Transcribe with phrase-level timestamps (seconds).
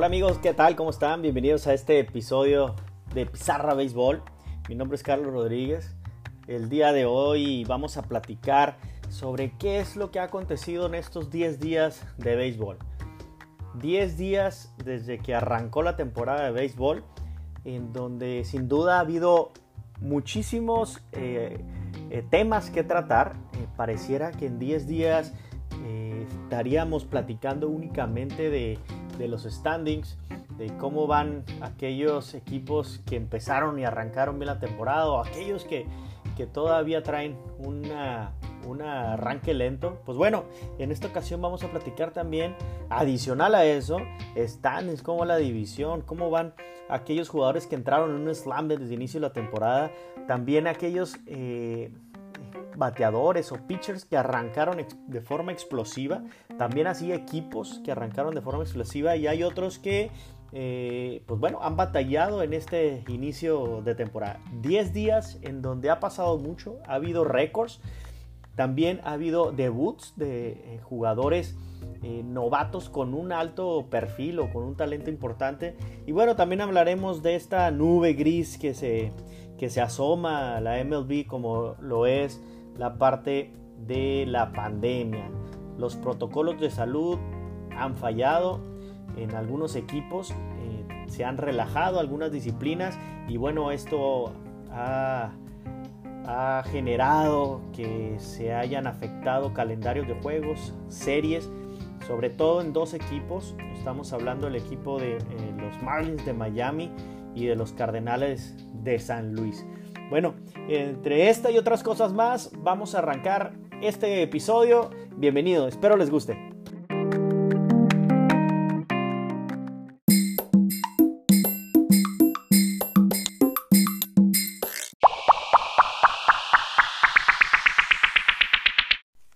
[0.00, 0.76] Hola amigos, ¿qué tal?
[0.76, 1.20] ¿Cómo están?
[1.20, 2.74] Bienvenidos a este episodio
[3.12, 4.22] de Pizarra Béisbol.
[4.66, 5.94] Mi nombre es Carlos Rodríguez.
[6.46, 8.78] El día de hoy vamos a platicar
[9.10, 12.78] sobre qué es lo que ha acontecido en estos 10 días de béisbol.
[13.74, 17.04] 10 días desde que arrancó la temporada de béisbol,
[17.66, 19.52] en donde sin duda ha habido
[20.00, 21.62] muchísimos eh,
[22.08, 23.34] eh, temas que tratar.
[23.52, 25.34] Eh, pareciera que en 10 días
[26.50, 28.78] estaríamos platicando únicamente de
[29.20, 30.18] de los standings,
[30.56, 35.86] de cómo van aquellos equipos que empezaron y arrancaron bien la temporada o aquellos que,
[36.36, 38.32] que todavía traen una,
[38.66, 40.00] un arranque lento.
[40.04, 40.44] Pues bueno,
[40.78, 42.56] en esta ocasión vamos a platicar también,
[42.88, 43.98] adicional a eso,
[44.36, 46.54] standings, cómo la división, cómo van
[46.88, 49.92] aquellos jugadores que entraron en un slam desde el inicio de la temporada,
[50.26, 51.16] también aquellos...
[51.26, 51.92] Eh,
[52.76, 56.22] bateadores o pitchers que arrancaron de forma explosiva,
[56.58, 60.10] también así equipos que arrancaron de forma explosiva y hay otros que,
[60.52, 64.40] eh, pues bueno, han batallado en este inicio de temporada.
[64.62, 67.80] 10 días en donde ha pasado mucho, ha habido récords,
[68.56, 71.56] también ha habido debuts de eh, jugadores.
[72.02, 75.76] Eh, novatos con un alto perfil o con un talento importante.
[76.06, 79.12] Y bueno, también hablaremos de esta nube gris que se,
[79.60, 82.40] que se asoma a la MLB como lo es
[82.78, 83.52] la parte
[83.86, 85.28] de la pandemia.
[85.76, 87.18] Los protocolos de salud
[87.76, 88.58] han fallado
[89.18, 94.32] en algunos equipos, eh, se han relajado algunas disciplinas y bueno, esto
[94.72, 95.32] ha,
[96.70, 101.50] generado que se hayan afectado calendarios de juegos, series,
[102.06, 103.56] sobre todo en dos equipos.
[103.74, 105.20] Estamos hablando del equipo de eh,
[105.58, 106.90] los Marlins de Miami
[107.34, 109.66] y de los Cardenales de San Luis.
[110.10, 110.34] Bueno,
[110.68, 114.90] entre esta y otras cosas más, vamos a arrancar este episodio.
[115.16, 116.36] Bienvenido, espero les guste.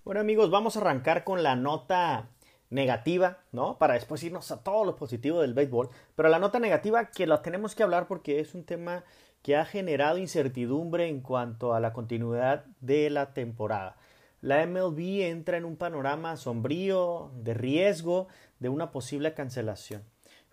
[0.03, 2.34] Bueno amigos, vamos a arrancar con la nota
[2.69, 3.77] negativa, ¿no?
[3.77, 5.89] Para después irnos a todo lo positivo del béisbol.
[6.15, 9.03] Pero la nota negativa que la tenemos que hablar porque es un tema
[9.41, 13.95] que ha generado incertidumbre en cuanto a la continuidad de la temporada.
[14.41, 18.27] La MLB entra en un panorama sombrío, de riesgo,
[18.59, 20.03] de una posible cancelación.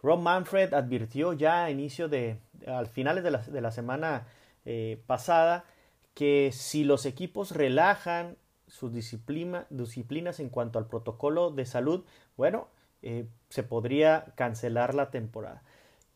[0.02, 4.26] Rob Manfred advirtió ya a inicio de, al finales de la, semana
[4.64, 5.64] eh, pasada,
[6.14, 8.36] que si los equipos relajan
[8.72, 12.05] sus disciplinas en cuanto al protocolo de salud,
[12.38, 12.69] bueno,
[13.03, 15.62] eh, se podría cancelar la temporada.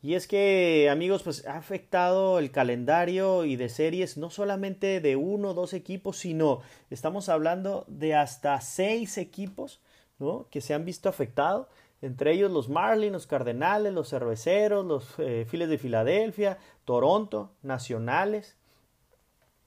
[0.00, 5.16] Y es que, amigos, pues ha afectado el calendario y de series no solamente de
[5.16, 9.80] uno o dos equipos, sino estamos hablando de hasta seis equipos
[10.18, 10.46] ¿no?
[10.50, 11.66] que se han visto afectados.
[12.00, 18.56] Entre ellos los Marlins, los Cardenales, los Cerveceros, los eh, Phillies de Filadelfia, Toronto, Nacionales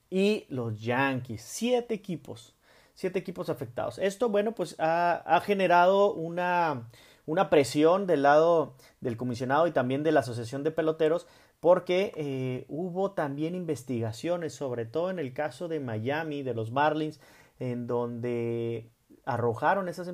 [0.10, 1.44] y los Yankees.
[1.44, 2.56] Siete equipos.
[3.00, 3.98] Siete equipos afectados.
[3.98, 6.90] Esto, bueno, pues ha generado una
[7.30, 11.28] una presión del lado del comisionado y también de la Asociación de Peloteros
[11.60, 17.20] porque eh, hubo también investigaciones, sobre todo en el caso de Miami, de los Marlins,
[17.60, 18.90] en donde
[19.26, 20.08] arrojaron esas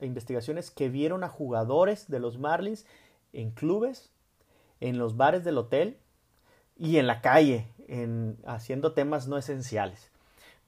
[0.00, 2.86] investigaciones que vieron a jugadores de los Marlins
[3.32, 4.12] en clubes,
[4.78, 5.98] en los bares del hotel
[6.76, 10.12] y en la calle, en, haciendo temas no esenciales.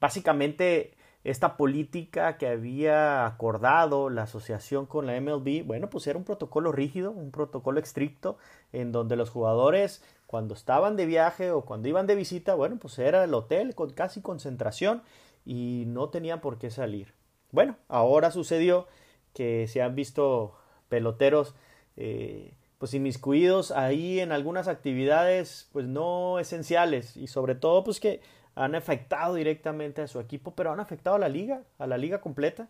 [0.01, 6.25] Básicamente esta política que había acordado la asociación con la MLB, bueno, pues era un
[6.25, 8.37] protocolo rígido, un protocolo estricto,
[8.73, 12.97] en donde los jugadores cuando estaban de viaje o cuando iban de visita, bueno, pues
[12.99, 15.03] era el hotel con casi concentración
[15.45, 17.13] y no tenían por qué salir.
[17.51, 18.87] Bueno, ahora sucedió
[19.33, 20.55] que se han visto
[20.89, 21.55] peloteros
[21.97, 28.21] eh, pues inmiscuidos ahí en algunas actividades pues no esenciales y sobre todo pues que
[28.55, 32.21] han afectado directamente a su equipo, pero han afectado a la liga, a la liga
[32.21, 32.67] completa.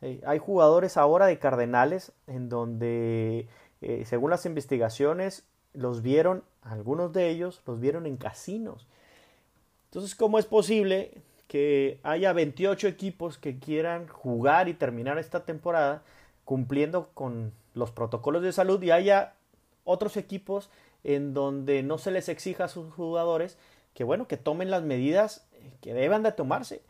[0.00, 3.48] Eh, hay jugadores ahora de Cardenales en donde,
[3.80, 8.86] eh, según las investigaciones, los vieron, algunos de ellos los vieron en casinos.
[9.86, 16.02] Entonces, ¿cómo es posible que haya 28 equipos que quieran jugar y terminar esta temporada
[16.44, 19.34] cumpliendo con los protocolos de salud y haya
[19.84, 20.70] otros equipos
[21.04, 23.58] en donde no se les exija a sus jugadores
[23.94, 25.46] que bueno, que tomen las medidas
[25.80, 26.82] que deban de tomarse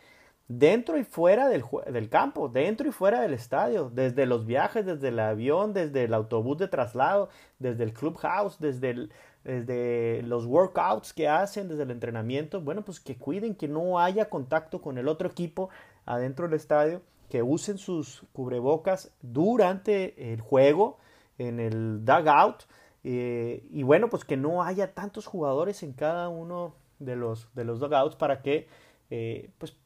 [0.48, 5.08] dentro y fuera del, del, campo, dentro y fuera del estadio, desde los viajes, desde
[5.08, 7.28] el avión, desde el autobús de traslado,
[7.58, 9.08] desde el clubhouse, desde,
[9.44, 14.28] desde los workouts que hacen, desde el entrenamiento, bueno, pues que cuiden que no haya
[14.28, 15.70] contacto con el otro equipo
[16.04, 20.98] adentro del estadio, que usen sus cubrebocas durante el juego,
[21.38, 22.64] en el dugout,
[23.04, 27.64] Eh, y bueno, pues que no haya tantos jugadores en cada uno de los, de
[27.64, 28.68] los dugouts para que
[29.10, 29.76] eh, pues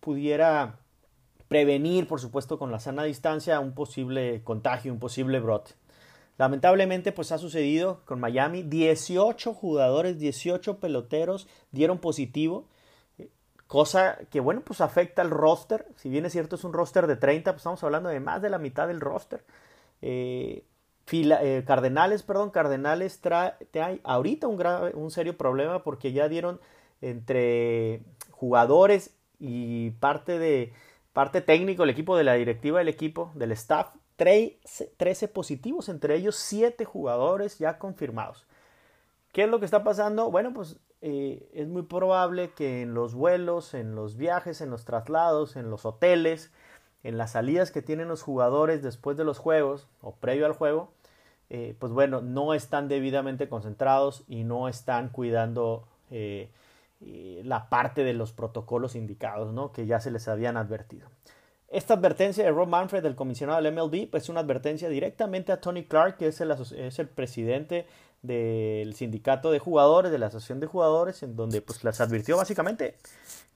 [0.00, 0.78] pudiera
[1.48, 5.72] prevenir, por supuesto, con la sana distancia un posible contagio, un posible brote.
[6.36, 8.62] Lamentablemente, pues ha sucedido con Miami.
[8.62, 12.68] 18 jugadores, 18 peloteros dieron positivo.
[13.66, 15.86] Cosa que, bueno, pues afecta al roster.
[15.96, 18.50] Si bien es cierto, es un roster de 30, pues estamos hablando de más de
[18.50, 19.44] la mitad del roster.
[20.02, 20.64] Eh,
[21.10, 23.54] eh, Cardenales, perdón, Cardenales trae,
[24.04, 26.60] ahorita un, grave, un serio problema porque ya dieron
[27.00, 30.72] entre jugadores y parte de
[31.12, 36.36] parte técnico, el equipo de la directiva del equipo, del staff, 13, positivos, entre ellos
[36.36, 38.46] 7 jugadores ya confirmados.
[39.32, 40.30] ¿Qué es lo que está pasando?
[40.30, 44.84] Bueno, pues eh, es muy probable que en los vuelos, en los viajes, en los
[44.84, 46.52] traslados, en los hoteles,
[47.04, 50.90] en las salidas que tienen los jugadores después de los juegos o previo al juego,
[51.50, 56.50] eh, pues bueno, no están debidamente concentrados y no están cuidando eh,
[57.44, 59.70] la parte de los protocolos indicados, ¿no?
[59.70, 61.08] Que ya se les habían advertido.
[61.68, 65.60] Esta advertencia de Rob Manfred, el comisionado del MLB, pues es una advertencia directamente a
[65.60, 67.86] Tony Clark, que es el, es el presidente
[68.22, 72.96] del sindicato de jugadores, de la asociación de jugadores, en donde pues les advirtió básicamente,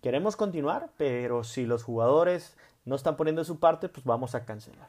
[0.02, 2.54] queremos continuar, pero si los jugadores
[2.88, 4.88] no están poniendo su parte, pues vamos a cancelar.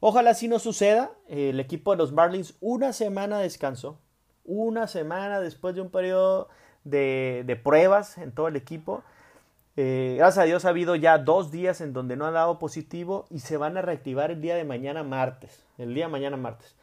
[0.00, 1.10] Ojalá así no suceda.
[1.28, 3.98] El equipo de los Marlins una semana descansó,
[4.44, 6.48] una semana después de un periodo
[6.84, 9.02] de, de pruebas en todo el equipo.
[9.80, 13.26] Eh, gracias a Dios ha habido ya dos días en donde no han dado positivo
[13.30, 15.64] y se van a reactivar el día de mañana martes.
[15.78, 16.74] El día de mañana martes.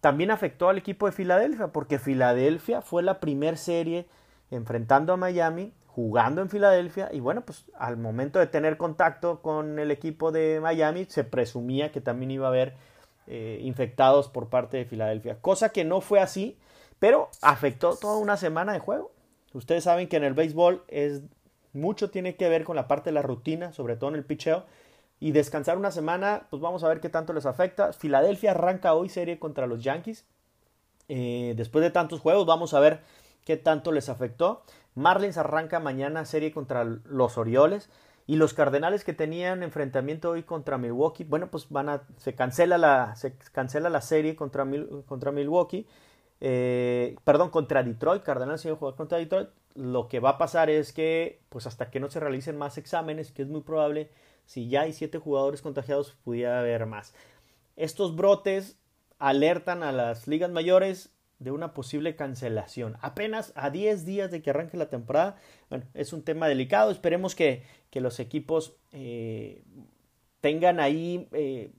[0.00, 4.08] También afectó al equipo de Filadelfia porque Filadelfia fue la primer serie
[4.50, 9.78] enfrentando a Miami, jugando en Filadelfia y bueno, pues al momento de tener contacto con
[9.78, 12.74] el equipo de Miami se presumía que también iba a haber
[13.28, 16.58] eh, infectados por parte de Filadelfia, cosa que no fue así,
[16.98, 19.12] pero afectó toda una semana de juego.
[19.52, 21.22] Ustedes saben que en el béisbol es
[21.72, 24.64] mucho tiene que ver con la parte de la rutina, sobre todo en el picheo.
[25.20, 27.92] Y descansar una semana, pues vamos a ver qué tanto les afecta.
[27.92, 30.24] Filadelfia arranca hoy serie contra los Yankees.
[31.08, 33.00] Eh, después de tantos juegos, vamos a ver
[33.44, 34.64] qué tanto les afectó.
[34.94, 37.90] Marlins arranca mañana serie contra los Orioles.
[38.26, 42.78] Y los Cardenales que tenían enfrentamiento hoy contra Milwaukee, bueno, pues van a, se cancela
[42.78, 44.66] la, se cancela la serie contra,
[45.06, 45.86] contra Milwaukee.
[46.40, 48.22] Eh, perdón, contra Detroit.
[48.22, 51.90] Cardenales iba a jugar contra Detroit lo que va a pasar es que, pues hasta
[51.90, 54.10] que no se realicen más exámenes, que es muy probable,
[54.46, 57.14] si ya hay siete jugadores contagiados, pudiera haber más.
[57.76, 58.78] Estos brotes
[59.18, 61.13] alertan a las ligas mayores
[61.44, 62.96] de una posible cancelación.
[63.00, 65.36] Apenas a 10 días de que arranque la temporada,
[65.70, 66.90] bueno, es un tema delicado.
[66.90, 69.62] Esperemos que, que los equipos eh,
[70.40, 71.70] tengan ahí eh,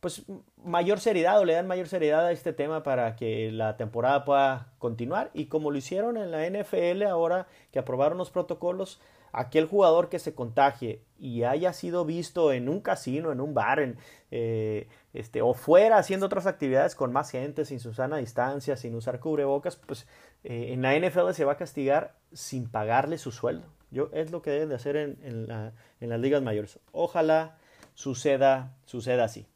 [0.00, 0.24] pues
[0.64, 4.72] mayor seriedad o le dan mayor seriedad a este tema para que la temporada pueda
[4.78, 9.00] continuar y como lo hicieron en la NFL ahora que aprobaron los protocolos
[9.36, 13.94] aquel jugador que se contagie y haya sido visto en un casino, en un bar,
[14.30, 18.94] eh, este, o fuera haciendo otras actividades con más gente, sin su sana distancia, sin
[18.94, 20.06] usar cubrebocas, pues
[20.44, 23.66] eh, en la NFL se va a castigar sin pagarle su sueldo.
[23.90, 26.80] Yo, es lo que deben de hacer en, en, la, en las ligas mayores.
[26.92, 27.58] Ojalá
[27.94, 29.46] suceda, suceda así.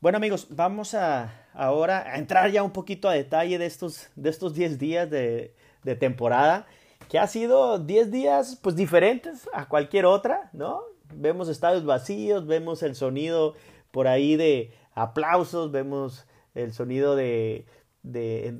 [0.00, 4.30] Bueno amigos, vamos a ahora a entrar ya un poquito a detalle de estos, de
[4.30, 5.54] estos 10 días de,
[5.98, 6.66] temporada,
[7.08, 10.82] que ha sido 10 días pues diferentes a cualquier otra, ¿no?
[11.14, 13.54] Vemos estadios vacíos, vemos el sonido
[13.90, 17.66] por ahí de aplausos, vemos el sonido de,
[18.02, 18.58] de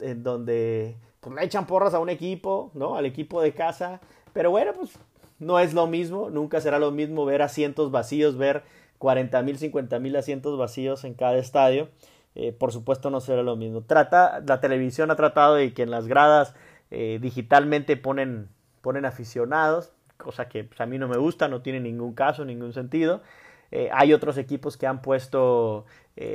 [0.00, 2.96] en, donde pues, le echan porras a un equipo, ¿no?
[2.96, 4.00] Al equipo de casa,
[4.32, 4.98] pero bueno, pues
[5.38, 8.62] no es lo mismo, nunca será lo mismo ver asientos vacíos, ver
[8.98, 11.88] 40 mil, 50 mil asientos vacíos en cada estadio.
[12.34, 13.82] Eh, por supuesto no será lo mismo.
[13.82, 16.54] Trata, la televisión ha tratado de que en las gradas
[16.92, 18.48] eh, digitalmente ponen,
[18.82, 22.72] ponen aficionados, cosa que pues, a mí no me gusta, no tiene ningún caso, ningún
[22.72, 23.22] sentido.
[23.70, 25.86] Eh, hay otros equipos que han puesto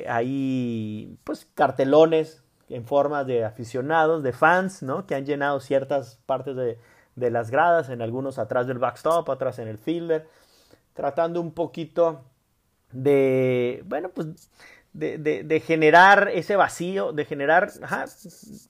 [0.10, 5.06] ahí pues cartelones en forma de aficionados, de fans, ¿no?
[5.06, 6.80] Que han llenado ciertas partes de,
[7.16, 10.28] de las gradas, en algunos atrás del backstop, atrás en el fielder,
[10.94, 12.24] tratando un poquito
[12.92, 14.50] de, bueno, pues
[14.98, 17.70] de, de, generar ese vacío, de generar,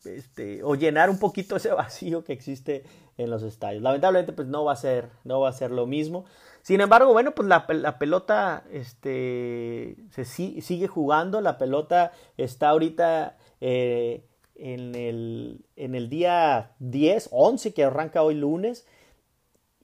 [0.05, 2.84] este, o llenar un poquito ese vacío que existe
[3.17, 3.81] en los estadios.
[3.81, 6.25] Lamentablemente, pues no va a ser, no va a ser lo mismo.
[6.62, 13.38] Sin embargo, bueno, pues la, la pelota este, se sigue jugando, la pelota está ahorita
[13.62, 18.86] eh, en, el, en el día 10, 11 que arranca hoy lunes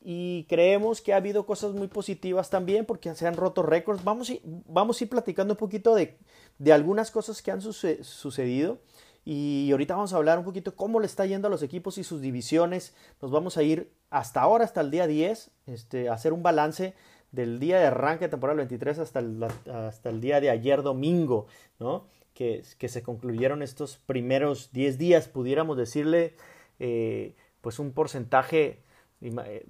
[0.05, 4.03] y creemos que ha habido cosas muy positivas también porque se han roto récords.
[4.03, 6.17] Vamos vamos a ir platicando un poquito de,
[6.59, 8.79] de algunas cosas que han sucedido
[9.25, 12.03] y ahorita vamos a hablar un poquito cómo le está yendo a los equipos y
[12.03, 12.93] sus divisiones.
[13.21, 16.93] Nos vamos a ir hasta ahora, hasta el día 10, este, a hacer un balance
[17.31, 21.47] del día de arranque de temporada 23 hasta el, hasta el día de ayer domingo,
[21.79, 22.07] ¿no?
[22.33, 26.35] Que, que se concluyeron estos primeros 10 días, pudiéramos decirle,
[26.79, 28.82] eh, pues un porcentaje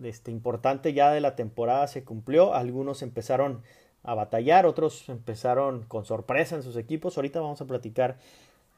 [0.03, 2.53] este, importante ya de la temporada se cumplió.
[2.53, 3.61] Algunos empezaron
[4.03, 7.17] a batallar, otros empezaron con sorpresa en sus equipos.
[7.17, 8.17] Ahorita vamos a platicar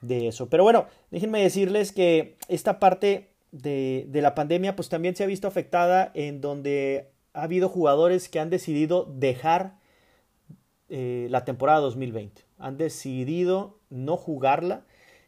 [0.01, 0.49] de eso.
[0.49, 5.27] Pero bueno, déjenme decirles que esta parte de, de, la pandemia pues también se ha
[5.27, 9.75] visto afectada en donde ha habido jugadores que han decidido dejar
[10.87, 12.43] eh, la temporada 2020.
[12.59, 14.85] Han decidido no jugarla.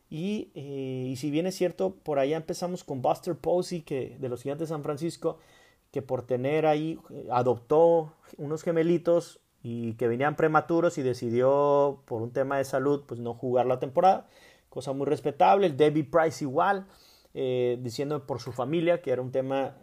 [0.10, 4.30] Y, eh, y, si bien es cierto, por allá empezamos con Buster Posey, que, de
[4.30, 5.38] los Gigantes de San Francisco,
[5.92, 12.22] que por tener ahí, eh, adoptó unos gemelitos y que venían prematuros y decidió por
[12.22, 14.30] un tema de salud pues no jugar la temporada
[14.70, 15.68] cosa muy respetable.
[15.68, 16.86] El Debbie Price igual,
[17.34, 19.76] eh, diciendo por su familia que era un tema,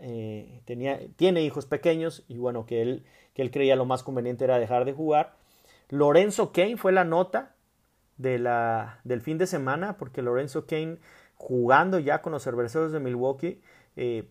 [0.65, 3.05] tenía, tiene hijos pequeños y bueno, que él,
[3.35, 5.35] que él creía lo más conveniente era dejar de jugar.
[5.89, 7.54] Lorenzo Kane fue la nota
[8.17, 10.99] del fin de semana, porque Lorenzo Kane,
[11.35, 13.61] jugando ya con los cerveceros de Milwaukee,
[13.97, 14.29] eh,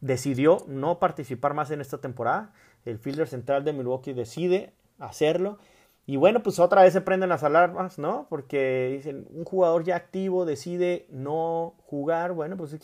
[0.00, 2.52] decidió no participar más en esta temporada.
[2.84, 5.58] El fielder central de Milwaukee decide hacerlo
[6.06, 8.26] y bueno, pues otra vez se prenden las alarmas, ¿no?
[8.28, 12.76] Porque dicen, un jugador ya activo decide no jugar, bueno, pues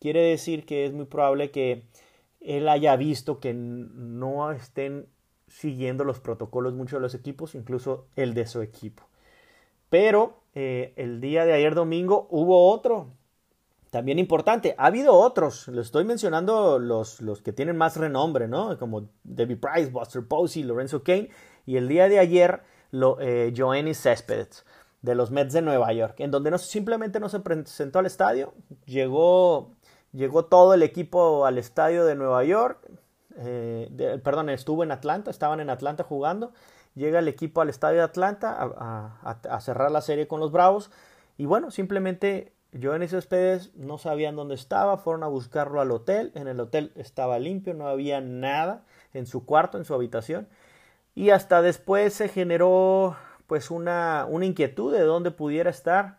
[0.00, 1.84] quiere decir que es muy probable que
[2.40, 5.06] él haya visto que no estén
[5.54, 9.04] siguiendo los protocolos muchos de los equipos, incluso el de su equipo.
[9.88, 13.06] Pero eh, el día de ayer domingo hubo otro,
[13.90, 14.74] también importante.
[14.78, 18.76] Ha habido otros, lo estoy mencionando los, los que tienen más renombre, ¿no?
[18.78, 21.30] Como Debbie Price, Buster Posey, Lorenzo Kane
[21.66, 24.64] y el día de ayer, lo, eh, Joanny Céspedes,
[25.02, 28.54] de los Mets de Nueva York, en donde no, simplemente no se presentó al estadio,
[28.86, 29.70] llegó,
[30.12, 32.90] llegó todo el equipo al estadio de Nueva York,
[33.38, 36.52] eh, perdón, estuvo en Atlanta, estaban en Atlanta jugando,
[36.94, 40.90] llega el equipo al estadio de Atlanta a, cerrar la serie con los Bravos,
[41.36, 46.48] y bueno, simplemente Joanny Céspedes no sabían dónde estaba, fueron a buscarlo al hotel, en
[46.48, 50.48] el hotel estaba limpio, no había nada en su cuarto, en su habitación,
[51.14, 56.18] y hasta después se generó pues una, inquietud de dónde pudiera estar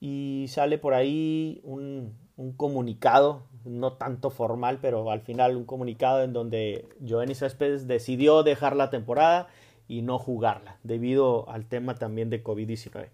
[0.00, 2.14] y sale por ahí un,
[2.56, 8.76] comunicado, no tanto formal, pero al final un comunicado en donde Joenny Céspedes decidió dejar
[8.76, 9.48] la temporada
[9.88, 13.08] y no jugarla debido al tema también de COVID-19.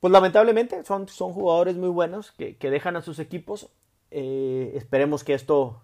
[0.00, 3.70] Pues lamentablemente son, son jugadores muy buenos que, que dejan a sus equipos.
[4.10, 5.80] Eh, esperemos que esto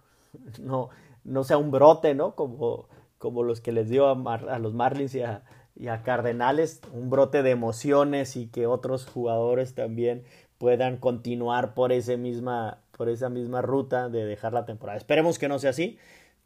[0.61, 0.91] no,
[1.25, 2.35] no sea un brote, ¿no?
[2.35, 2.87] Como
[3.21, 8.35] como los que les dio a, los Marlins y a, Cardenales, un brote de emociones
[8.35, 10.25] y que otros jugadores también
[10.57, 14.99] puedan continuar por, ese misma, por esa misma ruta de dejar la temporada.
[14.99, 15.97] Esperemos que no sea así,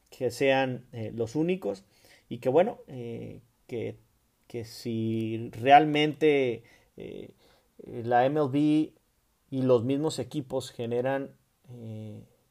[0.08, 1.82] que sean eh, los únicos
[2.28, 3.98] y que bueno, eh, que,
[4.46, 6.62] que, si realmente
[6.96, 7.34] eh,
[8.04, 11.32] la MLB y los mismos equipos generan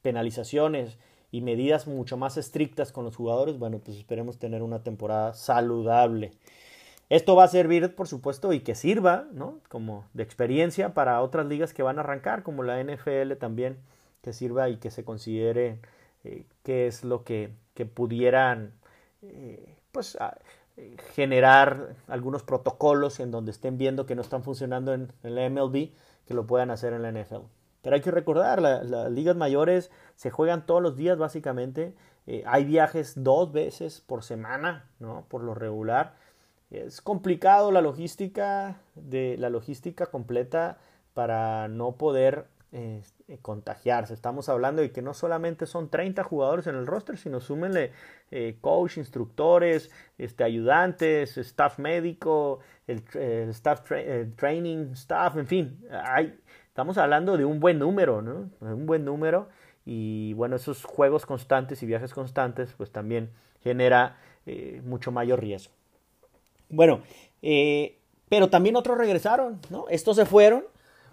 [0.01, 0.97] penalizaciones,
[1.31, 6.33] y medidas mucho más estrictas con los jugadores, bueno, pues esperemos tener una temporada saludable.
[7.09, 9.59] Esto va a servir, por supuesto, y que sirva, ¿no?
[9.69, 13.77] Como de experiencia para otras ligas que van a arrancar, como la NFL también,
[14.23, 15.79] que sirva y que se considere
[16.23, 18.73] eh, qué es lo que, que pudieran,
[19.21, 20.17] eh, pues,
[21.13, 25.91] generar algunos protocolos en donde estén viendo que no están funcionando en, en la MLB,
[26.25, 27.45] que lo puedan hacer en la NFL.
[27.83, 31.93] Pero hay que recordar, las ligas mayores se juegan todos los días básicamente.
[32.25, 35.25] Eh, hay viajes dos veces por semana, ¿no?
[35.27, 36.15] Por lo regular.
[36.71, 40.77] Es complicado la logística de la logística completa
[41.13, 43.01] para no poder eh,
[43.41, 44.13] contagiarse.
[44.13, 47.91] Estamos hablando de que no solamente son 30 jugadores en el roster, sino súmenle
[48.31, 53.03] eh, coach, instructores, este, ayudantes, staff médico, el,
[53.49, 53.89] staff
[54.35, 56.37] training, staff, en fin, hay,
[56.73, 58.49] Estamos hablando de un buen número, ¿no?
[58.59, 59.47] Un buen número
[59.85, 63.29] y bueno, esos juegos constantes y viajes constantes pues también
[63.61, 65.71] genera eh, mucho mayor riesgo.
[66.69, 67.03] Bueno,
[67.43, 69.85] eh, pero también otros regresaron, ¿no?
[69.87, 70.63] Estos se fueron,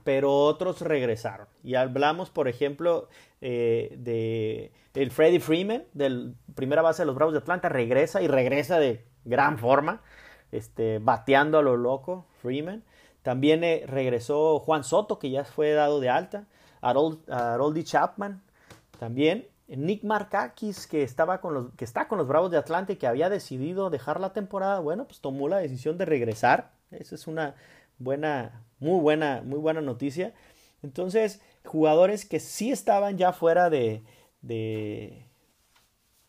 [0.04, 1.46] pero otros regresaron.
[1.62, 3.08] Y hablamos, por ejemplo,
[3.40, 8.28] eh, de el Freddie Freeman, del primera base de los Bravos de Atlanta, regresa y
[8.28, 10.02] regresa de gran forma,
[10.52, 12.84] este, bateando a lo loco, Freeman.
[13.22, 16.46] También eh, regresó Juan Soto, que ya fue dado de alta.
[16.80, 18.42] Harold, Chapman
[18.98, 19.46] también.
[19.68, 23.06] Nick Markakis, que, estaba con los, que está con los Bravos de Atlanta y que
[23.06, 26.72] había decidido dejar la temporada, bueno, pues tomó la decisión de regresar.
[26.90, 27.54] Esa es una
[27.98, 30.34] buena, muy buena, muy buena noticia.
[30.82, 34.02] Entonces, jugadores que sí estaban ya fuera de,
[34.42, 35.26] de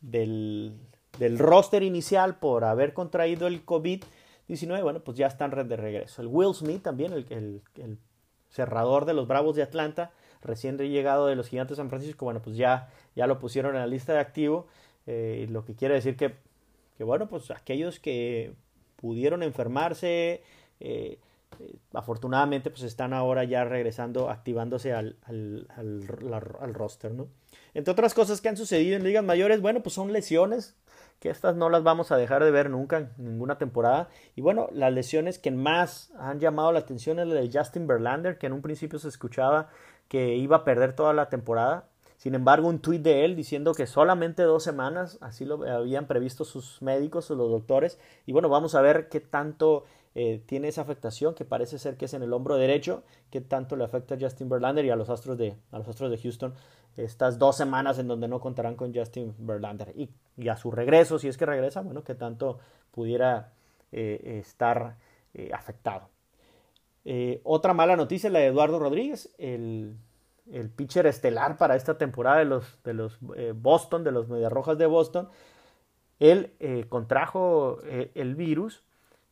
[0.01, 0.73] del,
[1.17, 6.21] del, roster inicial por haber contraído el COVID-19, bueno, pues ya están de regreso.
[6.21, 7.97] El Will Smith también, el, el, el
[8.49, 12.41] cerrador de los Bravos de Atlanta, recién llegado de los Gigantes de San Francisco, bueno,
[12.41, 14.67] pues ya, ya lo pusieron en la lista de activo,
[15.07, 16.35] eh, lo que quiere decir que,
[16.97, 18.53] que, bueno, pues aquellos que
[18.97, 20.43] pudieron enfermarse,
[20.79, 21.19] eh,
[21.59, 27.27] eh, afortunadamente pues están ahora ya regresando, activándose al, al, al, roster, ¿no?
[27.73, 30.75] Entre otras cosas que han sucedido en ligas mayores, bueno, pues son lesiones,
[31.19, 34.09] que estas no las vamos a dejar de ver nunca en ninguna temporada.
[34.35, 38.37] Y bueno, las lesiones que más han llamado la atención es la de Justin Verlander,
[38.37, 39.69] que en un principio se escuchaba
[40.07, 41.85] que iba a perder toda la temporada.
[42.17, 46.43] Sin embargo, un tuit de él diciendo que solamente dos semanas, así lo habían previsto
[46.43, 47.99] sus médicos los doctores.
[48.25, 52.05] Y bueno, vamos a ver qué tanto eh, tiene esa afectación, que parece ser que
[52.05, 55.09] es en el hombro derecho, qué tanto le afecta a Justin Verlander y a los
[55.09, 56.53] Astros de, a los Astros de Houston
[56.97, 59.93] estas dos semanas en donde no contarán con Justin Verlander.
[59.95, 60.09] Y,
[60.49, 62.59] a su regreso, si es que regresa, bueno, qué tanto
[62.91, 63.53] pudiera
[63.93, 64.97] eh, estar
[65.33, 66.09] eh, afectado.
[67.43, 69.95] Otra mala noticia la de Eduardo Rodríguez, el,
[70.51, 73.17] el pitcher estelar para esta temporada de los, de los
[73.55, 75.29] Boston, de los Rojas de Boston.
[76.19, 76.53] Él
[76.89, 78.83] contrajo el virus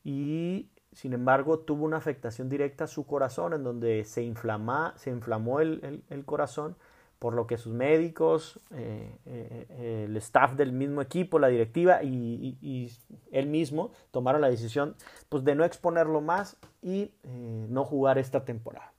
[0.03, 5.10] y sin embargo tuvo una afectación directa a su corazón en donde se, inflama, se
[5.10, 6.75] inflamó el, el corazón
[7.20, 12.89] por lo que sus médicos, eh, eh, el staff del mismo equipo, la directiva y,
[13.32, 14.96] él mismo tomaron la decisión
[15.27, 18.94] pues, de no exponerlo más y eh, no jugar esta temporada.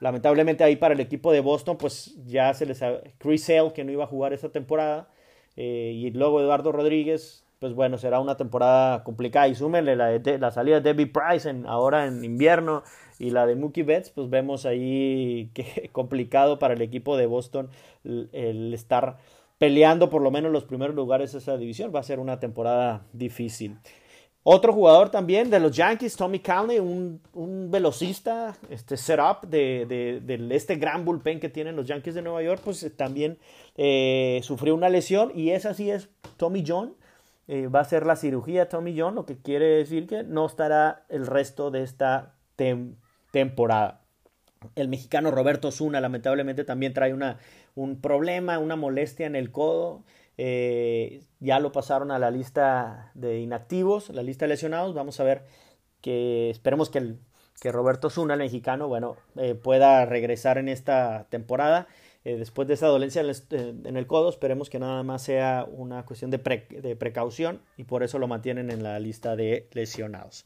[0.00, 2.80] lamentablemente ahí para el equipo de Boston pues ya se les...
[3.16, 5.08] Chris Sale que no iba a jugar esta temporada
[5.56, 9.48] y luego Eduardo Rodríguez pues bueno, será una temporada complicada.
[9.48, 12.82] Y súmenle la, la salida de Debbie Price en, ahora en invierno
[13.18, 17.70] y la de Mookie Betts, pues vemos ahí que complicado para el equipo de Boston
[18.04, 19.18] el, estar
[19.58, 21.92] peleando por lo menos los primeros lugares de esa división.
[21.94, 23.78] Va a ser una temporada difícil.
[24.44, 29.84] Otro jugador también de los Yankees, Tommy Calney, un, un velocista, este setup de,
[30.24, 33.36] de, este gran bullpen que tienen los Yankees de Nueva York, pues también
[33.76, 36.94] eh, sufrió una lesión y esa sí es Tommy John.
[37.48, 41.06] Eh, va a ser la cirugía Tommy John, lo que quiere decir que no estará
[41.08, 42.34] el resto de esta
[43.30, 44.02] temporada.
[44.74, 47.38] El mexicano Roberto Zuna lamentablemente también trae una,
[47.74, 50.04] un problema, una molestia en el codo.
[50.36, 54.94] Eh, ya lo pasaron a la lista de inactivos, la lista de lesionados.
[54.94, 55.44] Vamos a ver
[56.02, 57.18] que esperemos que, el,
[57.60, 61.86] que Roberto Zuna, el mexicano, bueno, eh, pueda regresar en esta temporada.
[62.28, 66.30] Eh, después de esa dolencia en el codo, esperemos que nada más sea una cuestión
[66.30, 70.44] de, de, precaución y por eso lo mantienen en la lista de lesionados.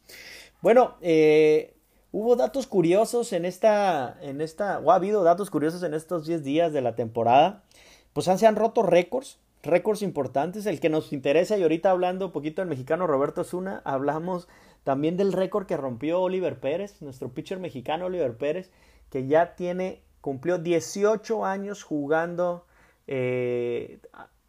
[0.60, 1.74] Bueno, eh,
[2.14, 6.44] Hubo datos curiosos en esta, en esta, o ha habido datos curiosos en estos 10
[6.44, 7.64] días de la temporada.
[8.12, 10.66] Pues se han roto récords, récords importantes.
[10.66, 14.46] El que nos interesa, y ahorita hablando un poquito del mexicano Roberto Zuna, hablamos
[14.84, 18.70] también del récord que rompió Oliver Pérez, nuestro pitcher mexicano Oliver Pérez,
[19.08, 22.64] que ya tiene, cumplió 18 años jugando
[23.06, 23.98] eh,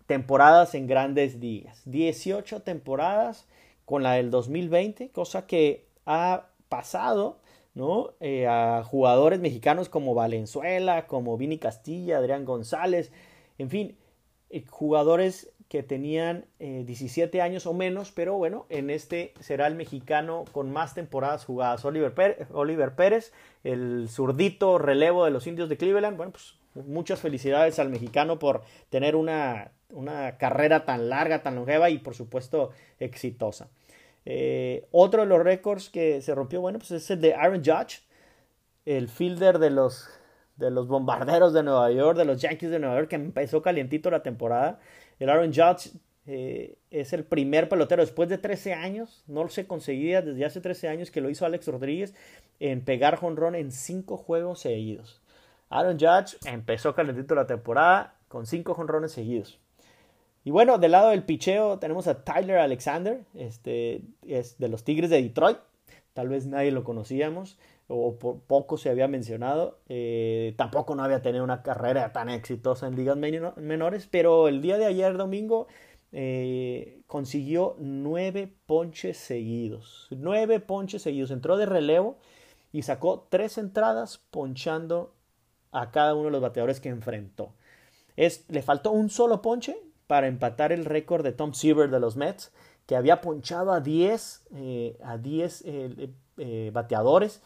[0.06, 1.82] temporadas en grandes ligas.
[1.84, 3.46] 18 temporadas
[3.84, 7.40] con la del 2020, cosa que ha pasado
[7.74, 8.12] ¿no?
[8.20, 13.12] Eh, a jugadores mexicanos como Valenzuela, como Vini Castilla, Adrián González,
[13.58, 13.98] en fin,
[14.50, 19.74] eh, jugadores que tenían 17 eh, años o menos, pero bueno, en este será el
[19.74, 22.14] mexicano con más temporadas jugadas, Oliver
[22.94, 23.34] Pérez,
[23.64, 28.62] el zurdito relevo de los indios de Cleveland, bueno, pues muchas felicidades al mexicano por
[28.92, 33.68] tener una, una carrera tan larga, tan longeva y por supuesto exitosa.
[34.26, 38.04] Eh, otro de los récords que se rompió, bueno, pues es el de Aaron Judge,
[38.86, 40.08] el fielder de los,
[40.56, 44.12] de los bombarderos de Nueva York, de los Yankees de Nueva York, que empezó calientito
[44.12, 44.80] la temporada.
[45.24, 45.92] El Aaron Judge
[46.28, 50.90] eh, es el primer pelotero después de 13 años, no se conseguía desde hace 13
[50.90, 52.14] años que lo hizo Alex Rodríguez
[52.60, 55.22] en pegar jonrón en 5 juegos seguidos.
[55.70, 59.62] Aaron Judge empezó calentito la temporada con 5 jonrones seguidos.
[60.44, 65.10] Y bueno, del lado del picheo tenemos a Tyler Alexander, este es de los Tigres
[65.10, 65.58] de Detroit.
[66.14, 69.80] Tal vez nadie lo conocíamos o por poco se había mencionado.
[69.90, 74.78] Eh, tampoco no había tenido una carrera tan exitosa en ligas menores, pero el día
[74.78, 75.68] de ayer domingo
[76.12, 80.08] eh, consiguió nueve ponches seguidos.
[80.12, 81.32] Nueve ponches seguidos.
[81.32, 82.18] Entró de relevo
[82.72, 85.14] y sacó tres entradas ponchando
[85.72, 87.54] a cada uno de los bateadores que enfrentó.
[88.16, 92.16] Es, le faltó un solo ponche para empatar el récord de Tom Seaver de los
[92.16, 92.54] Mets,
[92.86, 97.42] que había ponchado a 10, eh, a 10 eh, bateadores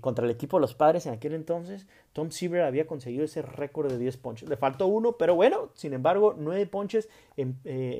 [0.00, 1.88] contra el equipo de los padres en aquel entonces.
[2.12, 4.48] Tom Seaver había conseguido ese récord de 10 ponches.
[4.48, 7.56] Le faltó uno, pero bueno, sin embargo, 9 ponches em,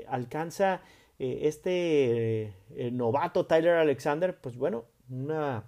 [0.07, 0.83] alcanza
[1.19, 2.53] este
[2.93, 4.39] novato Tyler Alexander.
[4.41, 5.65] Pues bueno, una,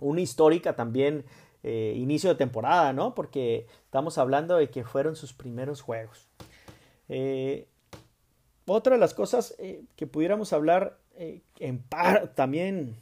[0.00, 1.24] una histórica también
[1.62, 3.14] eh, inicio de temporada, ¿no?
[3.14, 6.26] Porque estamos hablando de que fueron sus primeros juegos.
[7.08, 7.68] Eh,
[8.70, 10.98] otra de las cosas eh, que pudiéramos hablar
[11.58, 12.96] en par, también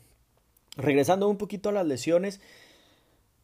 [0.76, 2.40] regresando un poquito a las lesiones,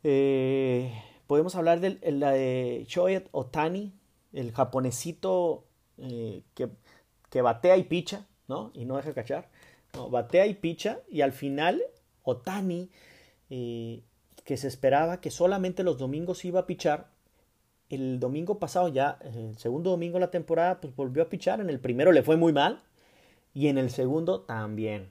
[0.03, 3.93] podemos hablar de la de Shoyet Otani,
[4.33, 5.65] el japonesito
[5.97, 6.69] que,
[7.31, 8.73] que, batea y picha, ¿no?
[8.75, 9.49] Y no deja cachar.
[10.11, 11.81] Batea y picha y al final
[12.25, 12.91] Otani
[14.45, 17.09] que se esperaba que solamente los domingos iba a pichar.
[17.91, 21.61] El domingo pasado ya, el segundo domingo de la temporada, pues volvió a pichar.
[21.61, 22.83] En el primero le fue muy mal
[23.53, 25.11] y en el segundo también.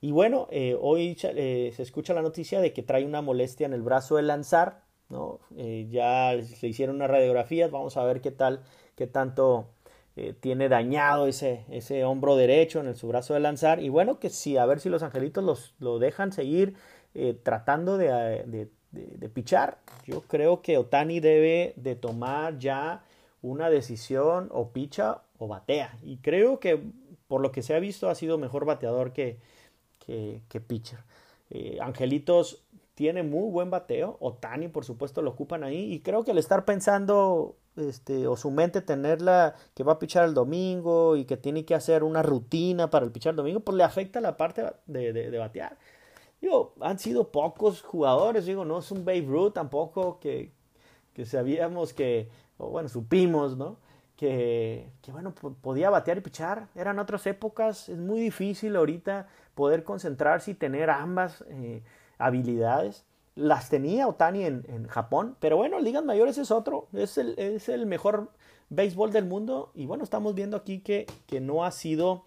[0.00, 3.74] Y bueno, eh, hoy eh, se escucha la noticia de que trae una molestia en
[3.74, 4.82] el brazo de lanzar.
[5.10, 5.40] ¿no?
[5.56, 8.62] Eh, ya le hicieron una radiografía, vamos a ver qué tal,
[8.96, 9.68] qué tanto
[10.40, 13.80] tiene dañado ese, ese hombro derecho en el, su brazo de lanzar.
[13.82, 16.74] Y bueno, que sí, a ver si los angelitos los, lo dejan seguir
[17.42, 19.78] tratando de, de, pichar.
[20.06, 23.04] Yo creo que Otani debe de tomar ya
[23.42, 25.96] una decisión o picha o batea.
[26.02, 26.82] Y creo que
[27.28, 29.38] por lo que se ha visto ha sido mejor bateador que,
[30.04, 30.98] que, pitcher.
[31.50, 34.16] Eh, Angelitos tiene muy buen bateo.
[34.20, 35.92] Otani, por supuesto, lo ocupan ahí.
[35.92, 40.24] Y creo que al estar pensando, este, o su mente tenerla que va a pichar
[40.24, 43.76] el domingo y que tiene que hacer una rutina para el pichar el domingo, pues
[43.76, 45.78] le afecta la parte de, de batear.
[46.40, 50.52] Digo, han sido pocos jugadores, digo, no es un Babe Ruth tampoco que,
[51.12, 53.76] que sabíamos que, o bueno, supimos, ¿no?
[54.16, 56.68] Que, que, bueno, podía batear y pichar.
[56.74, 61.82] Eran otras épocas, es muy difícil ahorita poder concentrarse y tener ambas eh,
[62.18, 63.04] habilidades.
[63.34, 67.68] Las tenía Otani en, en, Japón, pero bueno, ligas mayores es otro, es el, es
[67.68, 68.30] el mejor
[68.70, 72.24] béisbol del mundo y bueno, estamos viendo aquí que, que no ha sido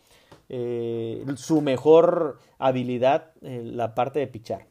[0.50, 4.68] eh, su mejor habilidad en la parte de pichar.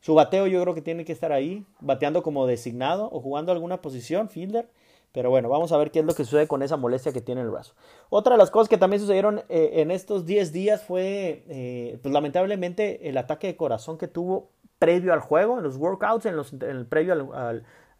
[0.00, 3.80] Su bateo yo creo que tiene que estar ahí, bateando como designado o jugando alguna
[3.80, 4.68] posición, fielder.
[5.12, 7.40] Pero bueno, vamos a ver qué es lo que sucede con esa molestia que tiene
[7.40, 7.74] el brazo.
[8.10, 12.12] Otra de las cosas que también sucedieron eh, en estos 10 días fue, eh, pues
[12.12, 16.52] lamentablemente, el ataque de corazón que tuvo previo al juego, en los workouts, en los,
[16.88, 17.14] previo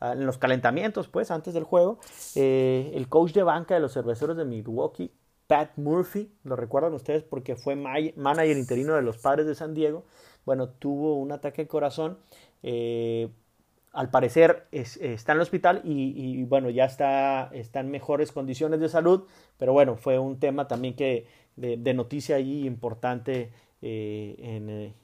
[0.00, 2.00] en los calentamientos, pues, antes del juego.
[2.34, 5.12] el coach de banca de los cerveceros de Milwaukee
[5.46, 10.04] Pat Murphy, lo recuerdan ustedes porque fue manager interino de los padres de San Diego.
[10.46, 12.18] Bueno, tuvo un ataque al corazón.
[12.62, 13.28] Eh,
[13.92, 19.24] al parecer está en el hospital y, bueno, ya está, en mejores condiciones de salud,
[19.56, 23.52] pero bueno, fue un tema también que de, noticia ahí importante
[23.82, 24.34] eh,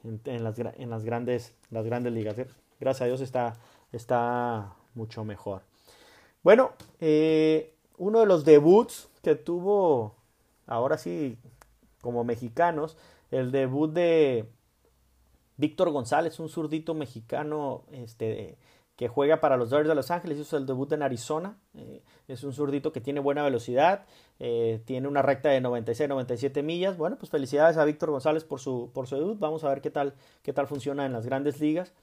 [0.03, 2.35] en, las, en, las, grandes, las grandes ligas.
[2.81, 3.53] Gracias a Dios está,
[3.93, 5.61] está mucho mejor.
[6.43, 10.15] Bueno, eh, uno de los debuts que tuvo
[10.71, 11.37] ahora sí,
[12.01, 12.97] como mexicanos,
[13.29, 14.49] el debut de
[15.57, 18.57] Víctor González, un zurdito mexicano este,
[18.95, 22.43] que juega para los Dodgers de Los Ángeles, hizo el debut en Arizona, eh, es
[22.43, 24.05] un zurdito que tiene buena velocidad,
[24.39, 28.91] eh, tiene una recta de 96-97 millas, bueno, pues felicidades a Víctor González por su,
[28.93, 31.93] por su debut, vamos a ver qué tal, qué tal funciona en las grandes ligas.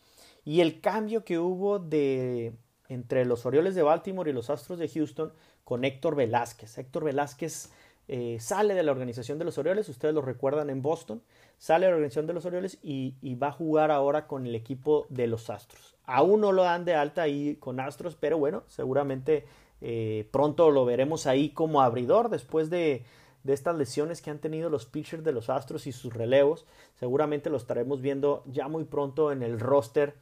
[0.45, 2.55] Y el cambio que hubo de
[2.89, 5.33] entre los Orioles de Baltimore y los Astros de Houston
[5.65, 6.79] con Héctor Velázquez.
[6.79, 7.71] Héctor Velázquez
[8.11, 11.23] eh, sale de la organización de los Orioles, ustedes lo recuerdan en Boston,
[11.59, 15.07] sale de la organización de los Orioles y, va a jugar ahora con el equipo
[15.11, 15.95] de los Astros.
[16.05, 19.45] Aún no lo dan de alta ahí con Astros, pero bueno, seguramente
[19.83, 23.05] eh, pronto lo veremos ahí como abridor después de,
[23.45, 26.65] estas lesiones que han tenido los pitchers de los Astros y sus relevos.
[26.95, 30.15] Seguramente lo estaremos viendo ya muy pronto en el roster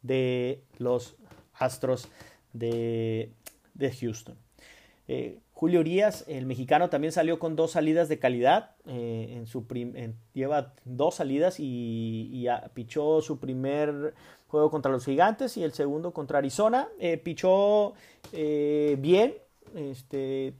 [0.00, 1.16] de los
[1.52, 2.08] Astros
[2.52, 3.30] de
[4.00, 4.43] Houston.
[5.06, 8.70] Eh, Julio Urias, el mexicano, también salió con dos salidas de calidad.
[8.86, 9.66] Eh, en su
[10.32, 14.14] lleva dos salidas y, pichó su primer
[14.48, 16.88] juego contra los Gigantes y el segundo contra Arizona.
[16.98, 17.94] Eh, pichó
[18.32, 19.34] bien,
[19.74, 20.54] este,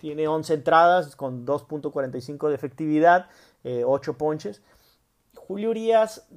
[0.00, 3.26] tiene 11 entradas con 2.45 de efectividad,
[3.64, 4.62] 8 ponches.
[5.34, 6.28] Julio Urias,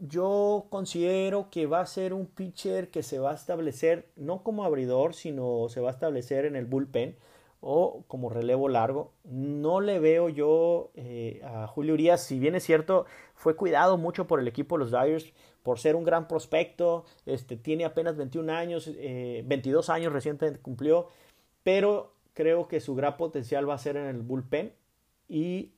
[0.00, 4.64] yo considero que va a ser un pitcher que se va a establecer no como
[4.64, 7.16] abridor, sino se va a establecer en el bullpen
[7.60, 9.12] o como relevo largo.
[9.24, 14.26] No le veo yo eh, a Julio Urias, si bien es cierto, fue cuidado mucho
[14.26, 15.32] por el equipo de los Dyers
[15.62, 21.08] por ser un gran prospecto, este, tiene apenas 21 años, 22 eh, años recientemente cumplió,
[21.62, 24.72] pero creo que su gran potencial va a ser en el bullpen
[25.28, 25.72] y,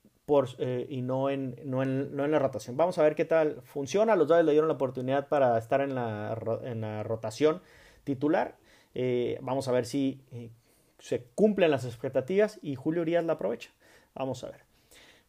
[0.58, 2.76] eh, y no, en, no, en, no, en, la rotación.
[2.76, 4.16] Vamos a ver qué tal funciona.
[4.16, 7.60] Los Dodgers le dieron la oportunidad para estar en la, en la rotación
[8.04, 8.56] titular.
[8.94, 10.50] Eh, vamos a ver si eh,
[10.98, 13.70] se cumplen las expectativas y Julio Urias la aprovecha.
[14.14, 14.64] Vamos a ver.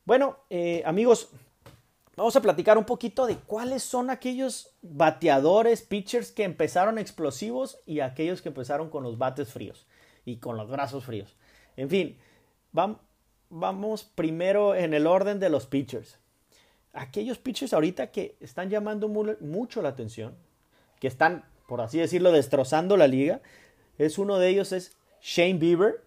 [0.06, 0.38] Bueno,
[0.84, 1.30] amigos,
[2.16, 8.00] vamos a platicar un poquito de cuáles son aquellos bateadores, pitchers que empezaron explosivos y
[8.00, 9.86] aquellos que empezaron con los bates fríos
[10.26, 11.38] y con los brazos fríos.
[11.78, 12.18] En fin,
[12.72, 12.98] vamos
[14.16, 16.20] primero en el orden de los pitchers.
[16.94, 20.36] Aquellos pitchers ahorita que están llamando mucho la atención,
[21.00, 23.42] que están, por así decirlo, destrozando la liga,
[23.98, 26.04] es uno de ellos es Shane Bieber.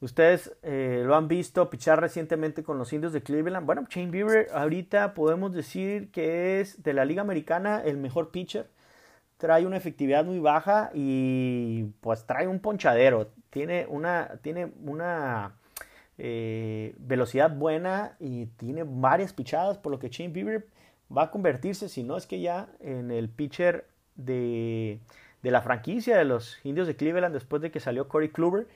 [0.00, 3.66] Ustedes eh, lo han visto pichar recientemente con los indios de Cleveland.
[3.66, 8.68] Bueno, Shane Bieber ahorita podemos decir que es de la liga americana el mejor pitcher
[9.40, 13.32] trae una efectividad muy baja y pues trae un ponchadero.
[13.48, 15.56] Tiene una, tiene una
[16.22, 20.66] eh, velocidad buena y tiene varias pichadas, por lo que Shane Bieber
[21.16, 25.00] va a convertirse, si no es que ya, en el pitcher de,
[25.42, 28.66] de la franquicia de los indios de Cleveland después de que salió Corey Kluber.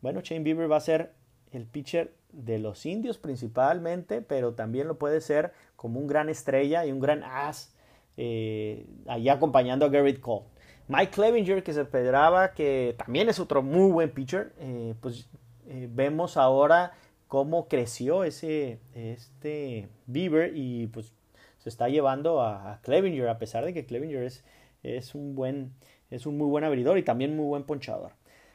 [0.00, 1.12] Bueno, Shane Bieber va a ser
[1.52, 6.86] el pitcher de los indios principalmente, pero también lo puede ser como un gran estrella
[6.86, 7.74] y un gran as
[8.16, 8.86] eh,
[9.30, 10.46] acompañando a Garrett Cole.
[10.88, 15.28] Mike Clevinger, que se esperaba que también es otro muy buen pitcher, eh, pues
[15.68, 16.92] eh, vemos ahora
[17.28, 21.12] cómo creció ese este Bieber y pues
[21.58, 24.44] se está llevando a, Clevinger a pesar de que Clevinger es,
[24.82, 25.72] es un buen
[26.10, 28.12] es un muy buen abridor y también muy buen ponchador.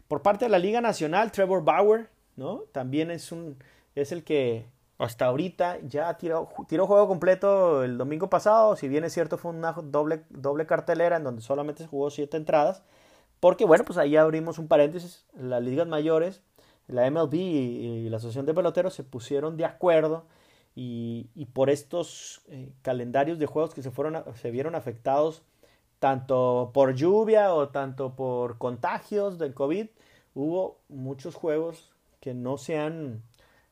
[0.08, 2.64] Por parte de la Liga Nacional, Trevor Bauer, ¿no?
[2.72, 3.58] También es un
[3.96, 4.68] es el que
[5.00, 8.76] hasta ahorita ya tiró, tiró juego completo el domingo pasado.
[8.76, 12.36] Si bien es cierto, fue una doble, doble cartelera en donde solamente se jugó siete
[12.36, 12.84] entradas.
[13.40, 15.26] Porque, bueno, pues ahí abrimos un paréntesis.
[15.34, 16.42] Las ligas mayores,
[16.90, 20.26] la MLB y, la Asociación de Peloteros se pusieron de acuerdo.
[20.76, 25.42] Y, por estos eh, calendarios de juegos que se, fueron, se vieron afectados
[26.00, 29.88] tanto por lluvia o tanto por contagios del COVID,
[30.34, 33.24] hubo muchos juegos que no se han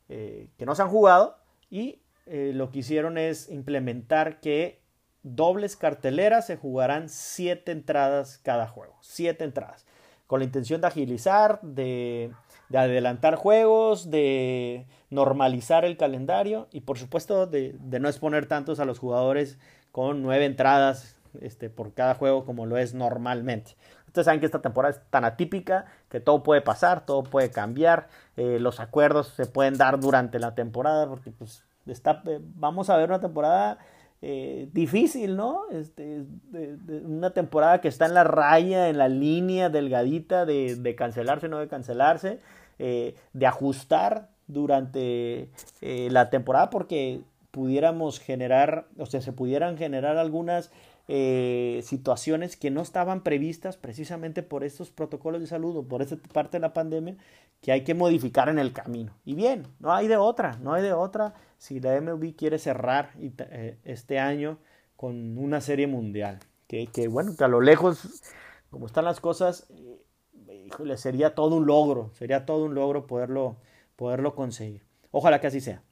[0.09, 1.37] eh, que no se han jugado
[1.69, 4.81] y eh, lo que hicieron es implementar que
[5.23, 9.85] dobles carteleras se jugarán siete entradas cada juego, siete entradas,
[10.25, 12.31] con la intención de agilizar, de,
[12.75, 18.85] adelantar juegos, de normalizar el calendario y por supuesto de, de no exponer tantos a
[18.85, 19.57] los jugadores
[19.91, 23.75] con nueve entradas este, por cada juego como lo es normalmente.
[24.07, 28.09] Ustedes saben que esta temporada es tan atípica que todo puede pasar, todo puede cambiar,
[28.35, 32.97] eh, los acuerdos se pueden dar durante la temporada porque pues está, eh, vamos a
[32.97, 33.77] ver una temporada
[34.21, 35.63] eh, difícil, ¿no?
[35.71, 36.23] Este,
[37.05, 41.59] una temporada que está en la raya, en la línea delgadita de, de cancelarse, no
[41.59, 42.39] de cancelarse,
[42.77, 45.49] de ajustar durante
[45.81, 50.71] la temporada porque pudiéramos generar, o sea, se pudieran generar algunas
[51.09, 56.17] eh, situaciones que no estaban previstas precisamente por estos protocolos de salud o por esta
[56.17, 57.15] parte de la pandemia
[57.61, 59.13] que hay que modificar en el camino.
[59.23, 63.11] Y bien, no hay de otra, no hay de otra si la MLB quiere cerrar
[63.17, 64.57] eh, este año
[64.97, 66.39] con una serie mundial.
[66.67, 68.21] Que, que, bueno, que a lo lejos,
[68.69, 69.96] como están las cosas, eh,
[70.95, 73.57] sería todo un logro, sería todo un logro poderlo,
[73.95, 74.83] poderlo conseguir.
[75.11, 75.83] Ojalá que así sea.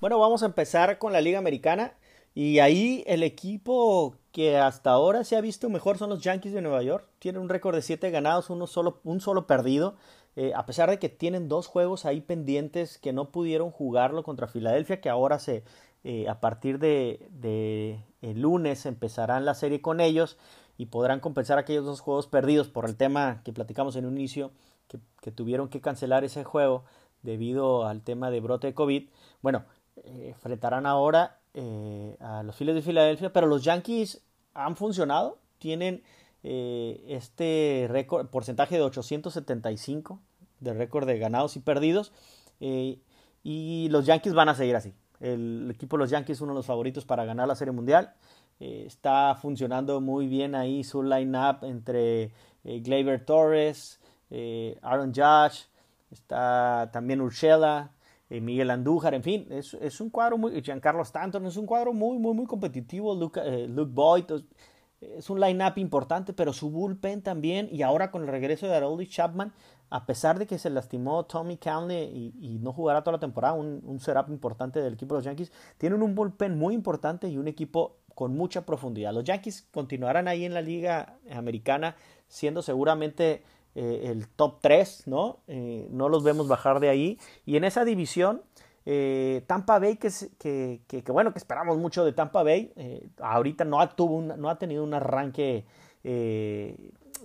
[0.00, 1.94] Bueno, vamos a empezar con la Liga Americana.
[2.34, 6.62] Y ahí el equipo que hasta ahora se ha visto mejor son los Yankees de
[6.62, 7.06] Nueva York.
[7.18, 9.96] Tienen un récord de 7 ganados, uno solo, un solo perdido.
[10.34, 14.48] Eh, a pesar de que tienen dos juegos ahí pendientes que no pudieron jugarlo contra
[14.48, 15.62] Filadelfia, que ahora se,
[16.04, 20.38] eh, a partir de, de el lunes empezarán la serie con ellos
[20.82, 24.50] y podrán compensar aquellos dos juegos perdidos por el tema que platicamos en un inicio,
[24.88, 26.82] que, tuvieron que cancelar ese juego
[27.22, 29.08] debido al tema de brote de COVID.
[29.42, 29.64] Bueno,
[29.94, 34.22] eh, enfrentarán ahora eh, a los Phillies de Filadelfia, pero los Yankees
[34.54, 36.02] han funcionado, tienen
[36.42, 40.18] eh, este récord, porcentaje de 875
[40.58, 42.10] de récord de ganados y perdidos,
[42.58, 42.98] eh,
[43.44, 44.92] y los Yankees van a seguir así.
[45.20, 48.14] El, equipo de los Yankees es uno de los favoritos para ganar la Serie Mundial.
[48.86, 52.32] Está funcionando muy bien ahí su line-up entre
[52.64, 54.00] Gleyber Torres,
[54.82, 55.66] Aaron Judge,
[56.10, 57.90] está también Urshela,
[58.32, 61.92] eh, Miguel Andújar, en fin, es, es, un cuadro muy, Giancarlo Stanton, es un cuadro
[61.92, 64.24] muy, muy, muy competitivo, Luke, eh, Luke Boyd,
[65.00, 69.06] es un line-up importante, pero su bullpen también, y ahora con el regreso de Harold
[69.06, 69.52] Chapman,
[69.90, 73.82] a pesar de que se lastimó Tommy Calney y, no jugará toda la temporada, un,
[73.84, 77.48] un setup importante del equipo de los Yankees, tienen un bullpen muy importante y un
[77.48, 79.12] equipo con mucha profundidad.
[79.12, 81.96] Los Yankees continuarán ahí en la liga americana,
[82.28, 83.42] siendo seguramente
[83.74, 85.40] eh, el top 3, ¿no?
[85.46, 87.18] no los vemos bajar de ahí.
[87.46, 88.42] Y en esa división,
[89.46, 92.72] Tampa Bay, que, bueno, que esperamos mucho de Tampa Bay,
[93.20, 93.94] ahorita no ha,
[94.36, 95.64] no ha tenido un arranque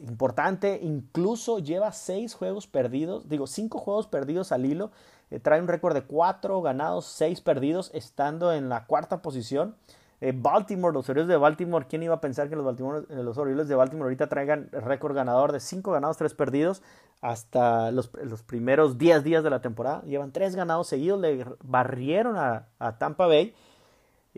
[0.02, 4.92] importante, incluso lleva seis juegos perdidos, digo, cinco juegos perdidos al hilo,
[5.32, 9.76] eh, trae un récord de cuatro ganados, seis perdidos, estando en la cuarta posición.
[10.20, 13.38] Eh, Baltimore, los Orioles de Baltimore, ¿quién iba a pensar que los, Baltimore, eh, los
[13.38, 16.82] Orioles de Baltimore ahorita traigan récord ganador de cinco ganados, tres perdidos
[17.22, 18.10] hasta los,
[18.46, 20.02] primeros 10 días de la temporada?
[20.04, 23.54] Llevan tres ganados seguidos, le barrieron a Tampa Bay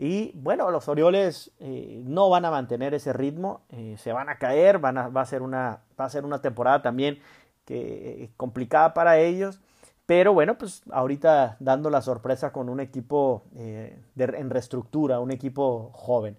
[0.02, 3.60] y bueno, los Orioles eh, no van a mantener ese ritmo,
[3.98, 6.80] se van a caer, van a, va, a ser una, va a ser una temporada
[6.80, 7.18] también
[7.66, 9.60] que, complicada para ellos.
[10.10, 16.36] Pero bueno, pues ahorita dando la sorpresa con un equipo en reestructura, un equipo joven.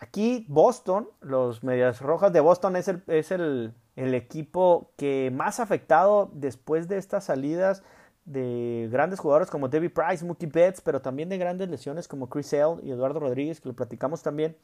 [0.00, 5.60] Aquí Boston, los Medias Rojas de Boston es el, es el, el equipo que más
[5.60, 7.84] afectado después de estas salidas
[8.24, 12.52] de grandes jugadores como David Price, Mookie Betts, pero también de grandes lesiones como Chris
[12.52, 14.56] Hale y Eduardo Rodríguez, que lo platicamos también.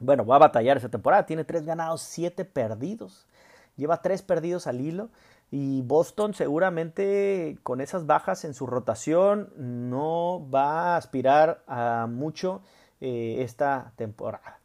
[0.00, 1.26] Bueno, va a batallar esa temporada.
[1.26, 3.26] Tiene tres ganados, siete perdidos.
[3.76, 5.10] Lleva tres perdidos al hilo.
[5.50, 12.62] Y Boston seguramente con esas bajas en su rotación no va a aspirar a mucho
[13.00, 14.58] eh, esta temporada.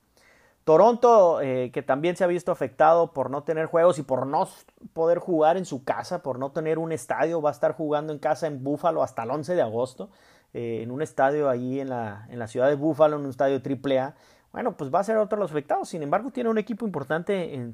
[0.64, 4.48] Toronto, eh, que también se ha visto afectado por no tener juegos y por no
[4.94, 8.20] poder jugar en su casa, por no tener un estadio, va a estar jugando en
[8.20, 10.10] casa en Búfalo hasta el 11 de agosto,
[10.54, 13.60] eh, en un estadio ahí en la, en la ciudad de Búfalo, en un estadio
[13.60, 14.16] AAA.
[14.52, 15.90] Bueno, pues va a ser otro de los afectados.
[15.90, 17.74] Sin embargo, tiene un equipo importante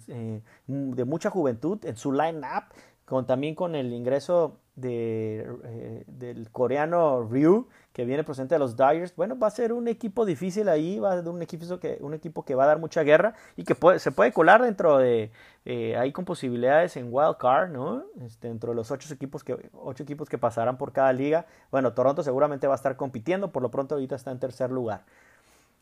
[0.68, 2.66] de mucha juventud en su line-up,
[3.08, 9.16] con, también con el ingreso de, del coreano Ryu, que viene procedente de los Dyers,
[9.16, 12.14] bueno, va a ser un equipo difícil ahí, va a ser un equipo que, un
[12.14, 15.32] equipo que va a dar mucha guerra y que se puede colar dentro de,
[15.64, 18.04] eh, ahí con posibilidades en wild card, ¿no?
[18.26, 21.46] Este, dentro de los ocho equipos, que, ocho equipos que pasarán por cada liga.
[21.72, 25.06] Bueno, Toronto seguramente va a estar compitiendo, por lo pronto ahorita está en tercer lugar.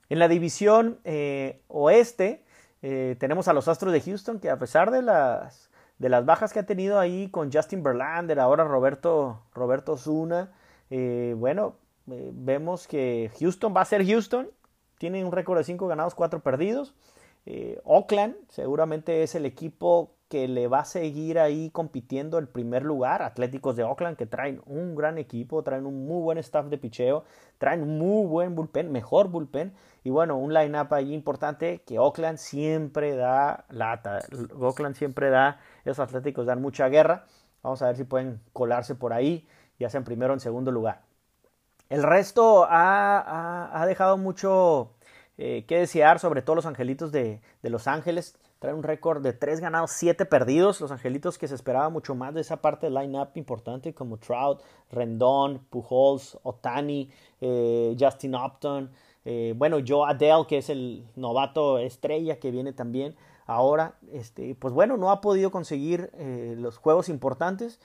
[0.09, 2.43] En la división eh, oeste
[2.83, 6.53] eh, tenemos a los Astros de Houston, que a pesar de las, de las bajas
[6.53, 10.51] que ha tenido ahí con Justin Verlander, ahora Roberto, Roberto Zuna,
[11.35, 11.75] bueno,
[12.11, 14.49] eh, vemos que Houston va a ser Houston,
[14.97, 16.93] tiene un récord de 5 ganados, 4 perdidos.
[17.45, 22.83] Eh, Oakland seguramente es el equipo que le va a seguir ahí compitiendo el primer
[22.83, 23.21] lugar.
[23.21, 27.23] Atléticos de Oakland que traen un gran equipo, traen un muy buen staff de picheo,
[27.59, 29.73] traen un muy buen bullpen, mejor bullpen.
[30.03, 34.19] Y bueno, un line-up ahí importante que Oakland siempre da lata.
[34.59, 37.25] Oakland siempre da, esos Atléticos dan mucha guerra.
[37.61, 39.47] Vamos a ver si pueden colarse por ahí,
[39.79, 41.01] ya sea en primero o en segundo lugar.
[41.89, 44.91] El resto ha, dejado mucho
[45.37, 48.37] eh, que desear, sobre todo los angelitos de, Los Ángeles.
[48.59, 50.81] Traen un récord de 3 ganados, 7 perdidos.
[50.81, 54.61] Los angelitos que se esperaba mucho más de esa parte del line-up importante, como Trout,
[54.91, 58.89] Rendon, Pujols, Otani, eh, Justin Upton.
[59.25, 63.15] Eh, bueno, Joe Adele, que es el novato estrella que viene también
[63.45, 63.95] ahora.
[64.11, 66.11] Este, pues bueno, no ha podido conseguir
[66.57, 67.79] los juegos importantes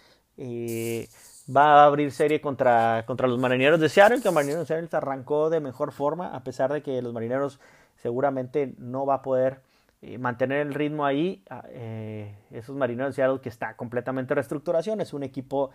[1.55, 4.89] va a abrir serie contra, contra los marineros de Seattle, que los marineros de Seattle
[4.93, 7.61] arrancó de mejor forma, a pesar de que los marineros
[7.97, 9.61] seguramente no va a poder
[10.03, 11.43] eh, mantener el ritmo ahí.
[11.51, 15.71] Ah, eh, esos marineros de Seattle que está completamente en reestructuración, es un equipo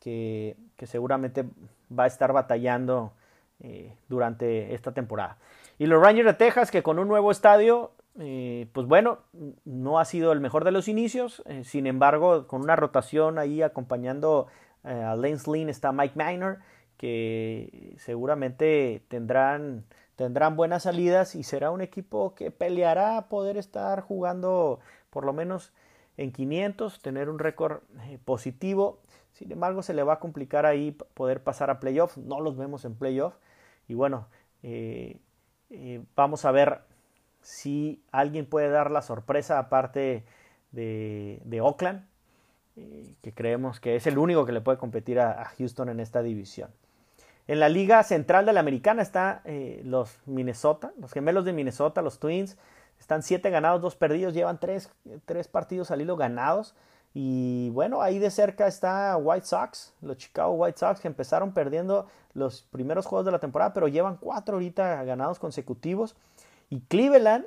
[0.00, 1.44] que, seguramente
[1.96, 3.12] va a estar batallando
[3.60, 5.38] eh, durante esta temporada.
[5.78, 9.20] Y los Rangers de Texas, que con un nuevo estadio, pues bueno,
[9.64, 14.48] no ha sido el mejor de los inicios, sin embargo, con una rotación ahí acompañando
[14.84, 16.58] eh, a Lance Lynn está Mike Minor,
[16.96, 19.84] que seguramente tendrán,
[20.16, 25.72] tendrán buenas salidas y será un equipo que peleará poder estar jugando por lo menos
[26.16, 29.00] en 500, tener un récord eh, positivo.
[29.32, 32.16] Sin embargo, se le va a complicar ahí poder pasar a playoff.
[32.16, 33.36] No los vemos en playoff.
[33.86, 34.28] Y bueno,
[34.62, 35.20] eh,
[36.16, 36.80] vamos a ver
[37.42, 40.24] si alguien puede dar la sorpresa aparte
[40.72, 42.04] de, de Oakland
[43.22, 46.70] que creemos que es el único que le puede competir a, Houston en esta división.
[47.46, 52.02] En la Liga Central de la Americana están eh, los Minnesota, los gemelos de Minnesota,
[52.02, 52.58] los Twins.
[53.00, 54.90] Están 7 ganados, 2 perdidos, llevan 3
[55.50, 56.74] partidos al hilo ganados.
[57.14, 62.06] Y bueno, ahí de cerca está White Sox, los Chicago White Sox que empezaron perdiendo
[62.34, 66.16] los primeros juegos de la temporada, pero llevan 4 ahorita ganados consecutivos.
[66.70, 67.46] Y Cleveland,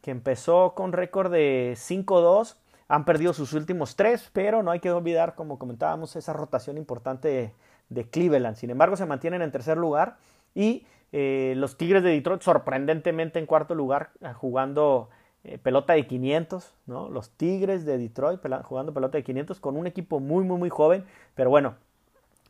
[0.00, 2.56] que empezó con récord de 5-2,
[2.88, 7.54] han perdido sus últimos tres, pero no hay que olvidar, como comentábamos, esa rotación importante
[7.88, 8.56] de, Cleveland.
[8.56, 10.16] Sin embargo, se mantienen en tercer lugar
[10.54, 15.10] y eh, los Tigres de Detroit sorprendentemente en cuarto lugar, eh, jugando
[15.44, 17.08] eh, pelota de 500, ¿no?
[17.08, 21.04] Los Tigres de Detroit jugando pelota de 500 con un equipo muy, muy, muy joven,
[21.34, 21.76] pero bueno,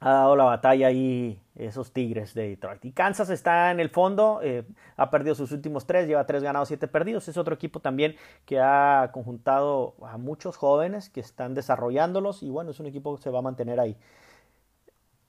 [0.03, 2.85] ha dado la batalla ahí esos Tigres de Detroit.
[2.85, 4.65] Y Kansas está en el fondo, eh,
[4.97, 7.29] ha perdido sus últimos tres, lleva tres ganados, siete perdidos.
[7.29, 12.73] Es otro equipo también que ha conjuntado a muchos jóvenes que están desarrollándolos y bueno,
[12.73, 13.97] es un equipo que se va a mantener ahí.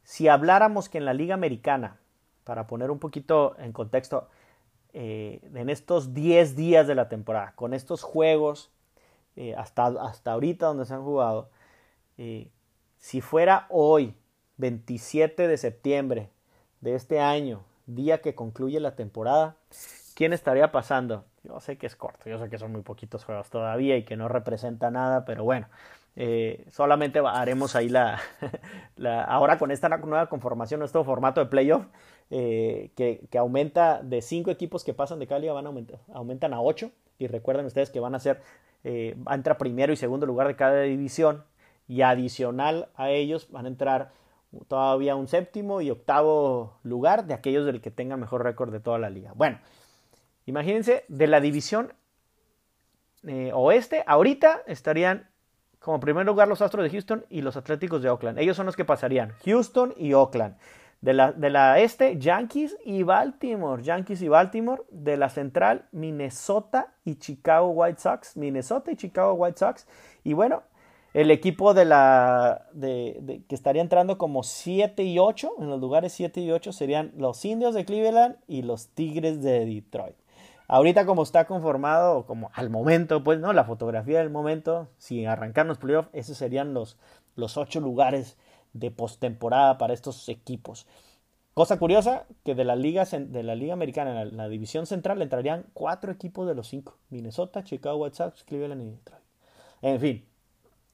[0.01, 1.97] Si habláramos que en la Liga Americana,
[2.43, 4.27] para poner un poquito en contexto,
[4.93, 8.71] eh, en estos 10 días de la temporada, con estos juegos,
[9.35, 11.49] eh, hasta, hasta ahorita donde se han jugado,
[12.97, 14.15] si fuera hoy,
[14.57, 16.29] 27 de septiembre
[16.81, 19.55] de este año, día que concluye la temporada,
[20.15, 21.25] ¿quién estaría pasando?
[21.43, 24.15] Yo sé que es corto, yo sé que son muy poquitos juegos todavía y que
[24.15, 25.67] no representa nada, pero bueno,
[26.69, 27.89] solamente haremos ahí
[28.95, 31.85] la, ahora con esta nueva conformación, nuestro formato de playoff,
[32.29, 36.61] eh, que, aumenta de cinco equipos que pasan de Cali, van a aumentar, aumentan a
[36.61, 36.91] ocho.
[37.19, 38.41] Y recuerden ustedes que van a ser,
[38.83, 41.43] eh, va a entrar primero y segundo lugar de cada división.
[41.87, 44.11] Y adicional a ellos van a entrar
[44.67, 48.99] todavía un séptimo y octavo lugar de aquellos del que tengan mejor récord de toda
[48.99, 49.31] la liga.
[49.35, 49.59] Bueno,
[50.45, 51.93] imagínense, de la división
[53.25, 55.29] eh, oeste, ahorita estarían
[55.79, 58.39] como primer lugar los Astros de Houston y los Atléticos de Oakland.
[58.39, 60.55] Ellos son los que pasarían, Houston y Oakland.
[61.01, 63.83] De la, de la este, Yankees y Baltimore.
[63.83, 64.83] Yankees y Baltimore.
[64.89, 68.37] De la central, Minnesota y Chicago White Sox.
[68.37, 69.85] Minnesota y Chicago White Sox.
[70.23, 70.63] Y bueno,
[71.13, 76.13] el equipo de la de, que estaría entrando como 7 y 8, en los lugares
[76.13, 80.15] 7 y 8 serían los Indios de Cleveland y los Tigres de Detroit.
[80.67, 83.53] Ahorita como está conformado, como al momento, pues, ¿no?
[83.53, 86.97] La fotografía del momento, si arrancarnos playoffs, esos serían los,
[87.35, 88.37] los 8 lugares
[88.73, 90.87] de postemporada para estos equipos.
[91.53, 95.67] Cosa curiosa, que de la Liga, de la Liga Americana, en la, división central, entrarían
[95.73, 96.97] cuatro equipos de los cinco.
[97.11, 99.23] Minnesota, Chicago White Sox, Cleveland y Detroit.
[99.83, 100.32] En fin.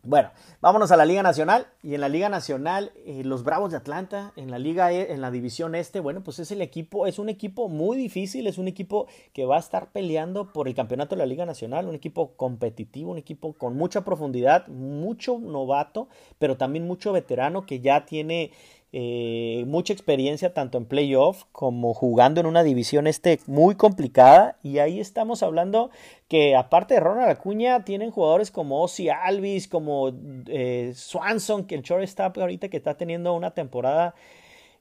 [0.01, 0.31] Bueno,
[0.61, 1.67] vámonos a la Liga Nacional.
[1.83, 5.19] Y en la Liga Nacional, eh, los Bravos de Atlanta, en la Liga, e, en
[5.19, 8.69] la División Este, bueno, pues es el equipo, es un equipo muy difícil, es un
[8.69, 12.31] equipo que va a estar peleando por el campeonato de la Liga Nacional, un equipo
[12.37, 18.51] competitivo, un equipo con mucha profundidad, mucho novato, pero también mucho veterano que ya tiene
[18.91, 24.57] eh, mucha experiencia tanto en playoff como jugando en una división este muy complicada.
[24.63, 25.91] Y ahí estamos hablando
[26.27, 30.11] que aparte de Ronald Acuña tienen jugadores como Ozzy Alvis como
[30.47, 34.15] eh, Swanson que el shortstop ahorita que está teniendo una temporada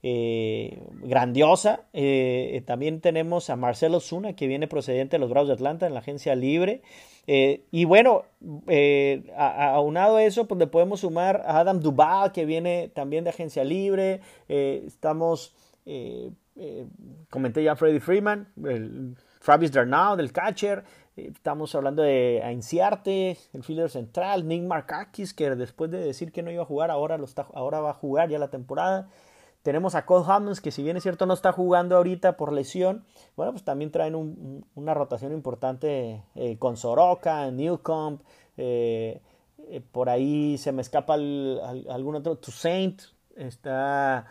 [0.02, 1.80] eh, grandiosa.
[1.92, 5.94] Eh, también tenemos a Marcelo Zuna, que viene procedente de los Bravos de Atlanta en
[5.94, 6.82] la agencia libre.
[7.26, 8.22] Eh, y bueno,
[9.36, 13.64] aunado a eso, pues le podemos sumar a Adam Duval, que viene también de agencia
[13.64, 14.20] libre.
[14.48, 15.54] estamos,
[17.28, 20.84] comenté ya a Freeman, el Travis Darnau del catcher.
[21.16, 26.50] Estamos hablando de Ainciarte, el fielder central, Nick Markakis, que después de decir que no
[26.52, 29.08] iba a jugar, ahora, lo está, ahora va a jugar ya la temporada.
[29.62, 33.04] Tenemos a Cole Hammonds, que si bien es cierto no está jugando ahorita por lesión,
[33.36, 38.20] bueno, pues también traen una rotación importante eh, con Soroka, Newcomb,
[38.56, 39.20] eh,
[39.68, 43.02] eh, por ahí se me escapa algún otro, Toussaint,
[43.36, 44.26] está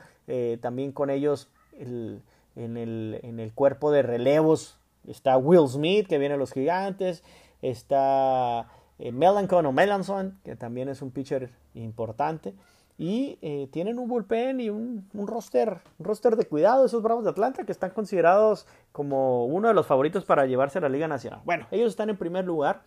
[0.61, 2.21] también con ellos en,
[2.55, 7.23] el, cuerpo de relevos, está Will Smith, que viene a los gigantes,
[7.61, 8.67] está
[8.97, 12.55] Melancon o Melanson, que también es un pitcher importante.
[12.97, 17.29] Y eh, tienen un bullpen y un, roster, un roster de cuidado, esos Bravos de
[17.29, 21.41] Atlanta, que están considerados como uno de los favoritos para llevarse a la Liga Nacional.
[21.45, 22.81] Bueno, ellos están en primer lugar.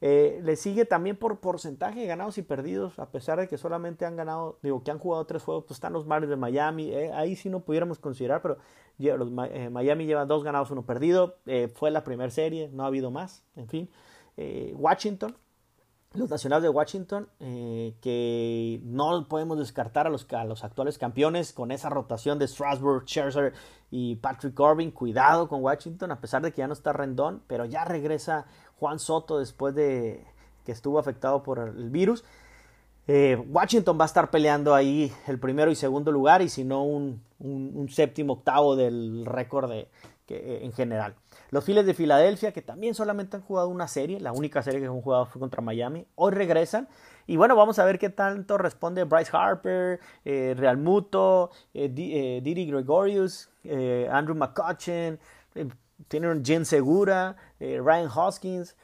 [0.00, 4.04] Eh, le sigue también por porcentaje de ganados y perdidos, a pesar de que solamente
[4.04, 7.12] han ganado, digo, que han jugado tres juegos, pues están los Marlins de Miami, eh,
[7.12, 8.56] ahí sí no pudiéramos considerar, pero
[8.98, 11.36] los, Miami llevan dos ganados, uno perdido,
[11.74, 13.90] fue la primera serie, no ha habido más, en fin.
[14.74, 15.36] Washington
[16.14, 20.26] los Nacionales de Washington, eh, que no podemos descartar a los,
[20.62, 23.54] actuales campeones con esa rotación de Strasburg, Scherzer
[23.90, 24.90] y Patrick Corbin.
[24.90, 28.46] Cuidado con Washington, a pesar de que ya no está Rendón, pero ya regresa
[28.78, 30.26] Juan Soto después de
[30.64, 32.24] que estuvo afectado por el virus.
[33.08, 36.84] Eh, Washington va a estar peleando ahí el primero y segundo lugar y si no
[36.84, 39.88] un, un séptimo octavo del récord de,
[40.32, 41.14] que, en general.
[41.50, 44.86] Los Phillies de Filadelfia, que también solamente han jugado una serie, la única serie que
[44.86, 46.88] han jugado fue contra Miami, hoy regresan.
[47.26, 52.40] Y bueno, vamos a ver qué tanto responde Bryce Harper, eh, Real Muto, eh, eh,
[52.42, 53.48] Didi Gregorius,
[54.10, 55.20] Andrew McCutcheon,
[56.08, 58.76] tienen Jen Segura, Ryan Hoskins,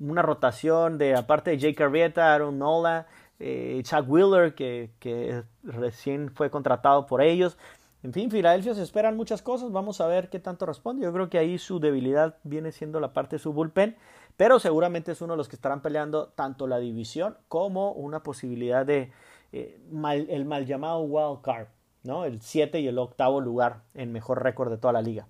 [0.00, 3.06] una rotación de aparte de Jake Arrieta, Aaron Nola,
[3.38, 7.56] Chuck Wheeler, que recién fue contratado por ellos.
[8.06, 9.72] En fin, Filadelfia se esperan muchas cosas.
[9.72, 11.02] Vamos a ver qué tanto responde.
[11.02, 13.96] Yo creo que ahí su debilidad viene siendo la parte de su bullpen.
[14.36, 18.86] pero seguramente es uno de los que estarán peleando tanto la división como una posibilidad
[18.86, 19.10] de
[19.50, 19.80] eh,
[20.28, 21.66] el mal llamado wild card,
[22.04, 22.24] ¿no?
[22.24, 25.26] El 7 y el octavo lugar en mejor récord de toda la liga.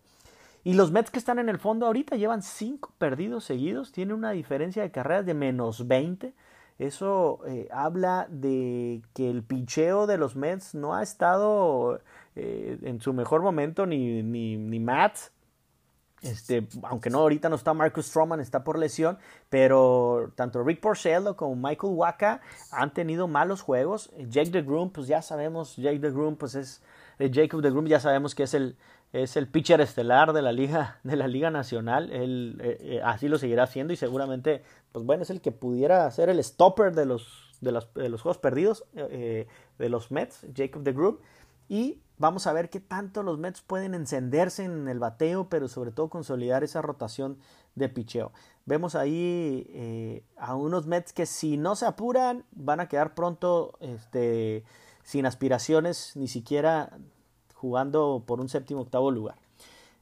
[0.62, 4.32] Y los Mets que están en el fondo ahorita llevan 5 perdidos seguidos, tienen una
[4.32, 6.34] diferencia de carreras de menos 20.
[6.78, 12.00] Eso eh, habla de que el picheo de los Mets no ha estado
[12.34, 15.32] eh, en su mejor momento, ni, ni, ni Mats,
[16.22, 19.18] este, aunque no, ahorita no está Marcus Stroman, está por lesión,
[19.48, 22.40] pero tanto Rick Porcello como Michael Waka
[22.72, 24.10] han tenido malos juegos.
[24.28, 26.82] Jake DeGroom, pues ya sabemos, Jake DeGroom, pues es,
[27.18, 28.76] eh, Jacob DeGroom ya sabemos que es el,
[29.12, 32.10] es el pitcher estelar de la liga, de la liga nacional.
[32.10, 34.62] Él eh, así lo seguirá haciendo y seguramente,
[34.96, 38.22] pues bueno, es el que pudiera ser el stopper de los, de los, de los
[38.22, 41.18] juegos perdidos de los Mets, Jacob DeGroom.
[41.68, 45.90] Y vamos a ver qué tanto los Mets pueden encenderse en el bateo, pero sobre
[45.90, 47.36] todo consolidar esa rotación
[47.74, 48.32] de picheo.
[48.64, 53.76] Vemos ahí eh, a unos Mets que si no se apuran van a quedar pronto
[53.80, 54.64] este,
[55.02, 56.96] sin aspiraciones, ni siquiera
[57.52, 59.36] jugando por un séptimo octavo lugar.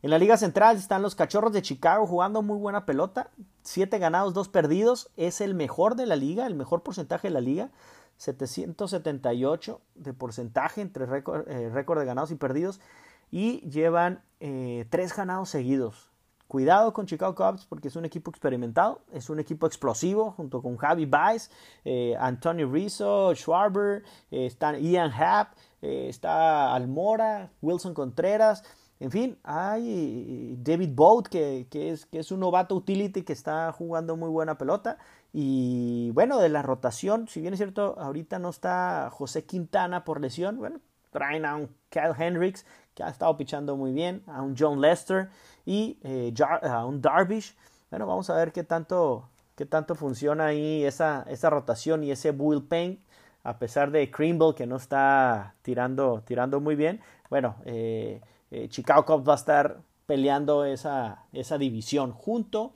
[0.04, 3.30] En la Liga Central están los Cachorros de Chicago jugando muy buena pelota.
[3.62, 5.10] Siete ganados, dos perdidos.
[5.16, 7.70] Es el mejor de la liga, el mejor porcentaje de la liga.
[8.18, 12.82] 778 de porcentaje entre récord, eh, de ganados y perdidos
[13.30, 16.10] y llevan eh, tres ganados seguidos.
[16.48, 20.76] Cuidado con Chicago Cubs porque es un equipo experimentado, es un equipo explosivo junto con
[20.76, 21.50] Javi Baez,
[21.86, 28.64] eh, Antonio Rizzo, Schwarber, están Ian Happ, está Almora, Wilson Contreras.
[29.00, 34.16] En fin, hay David Boat, que, es, que es un novato utility que está jugando
[34.16, 34.98] muy buena pelota.
[35.32, 40.20] Y bueno, de la rotación, si bien es cierto, ahorita no está José Quintana por
[40.20, 40.80] lesión, bueno,
[41.10, 42.64] traen a un Kyle Hendricks
[42.94, 45.28] que ha estado pichando muy bien, a un John Lester
[45.66, 47.56] y eh, a un Darvish.
[47.90, 52.30] Bueno, vamos a ver qué tanto, qué tanto funciona ahí esa, esa rotación y ese
[52.30, 53.00] bullpen,
[53.42, 57.00] a pesar de Creamble que no está tirando, tirando muy bien.
[57.28, 58.20] Bueno, eh,
[58.50, 62.72] eh, Chicago Cubs va a estar peleando esa, esa división junto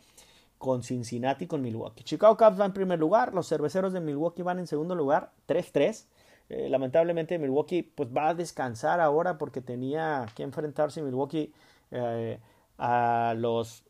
[0.58, 2.02] con Cincinnati y con Milwaukee.
[2.02, 6.06] Chicago Cubs va en primer lugar, los cerveceros de Milwaukee van en segundo lugar, 3-3.
[6.50, 11.52] Eh, lamentablemente Milwaukee pues va a descansar ahora porque tenía que enfrentarse Milwaukee
[11.90, 12.40] eh,
[12.78, 13.84] a los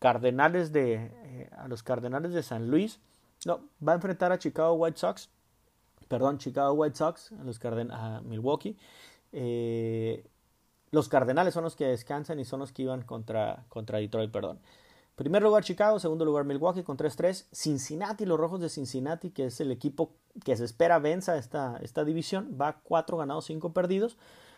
[0.00, 3.00] Cardenales de a los Cardenales de San Luis.
[3.46, 5.30] No, va a enfrentar a Chicago White Sox.
[6.08, 8.76] Perdón, Chicago White Sox a los Carden a Milwaukee.
[10.94, 14.60] Los Cardenales son los que descansan y son los que iban contra, contra Detroit, perdón.
[15.16, 17.46] Primer lugar Chicago, segundo lugar Milwaukee con 3-3.
[17.52, 20.12] Cincinnati, los Rojos de Cincinnati, que es el equipo
[20.44, 24.16] que se espera venza esta, esta división, va 4 ganados, 5 perdidos,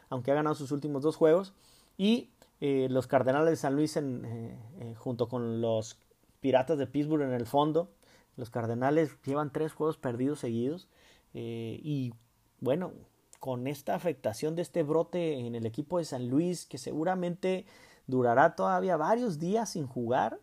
[0.09, 1.55] aunque ha ganado sus últimos dos juegos.
[1.97, 2.31] Y
[2.61, 5.99] eh, los Cardenales de San Luis en, eh, eh, junto con los
[6.41, 7.91] Piratas de Pittsburgh en el fondo.
[8.37, 10.89] Los Cardenales llevan 3 juegos perdidos seguidos.
[11.35, 12.15] y
[12.61, 12.93] bueno,
[13.41, 17.67] con esta afectación de este brote en el equipo de San Luis, que seguramente
[18.07, 20.39] durará todavía varios días sin jugar,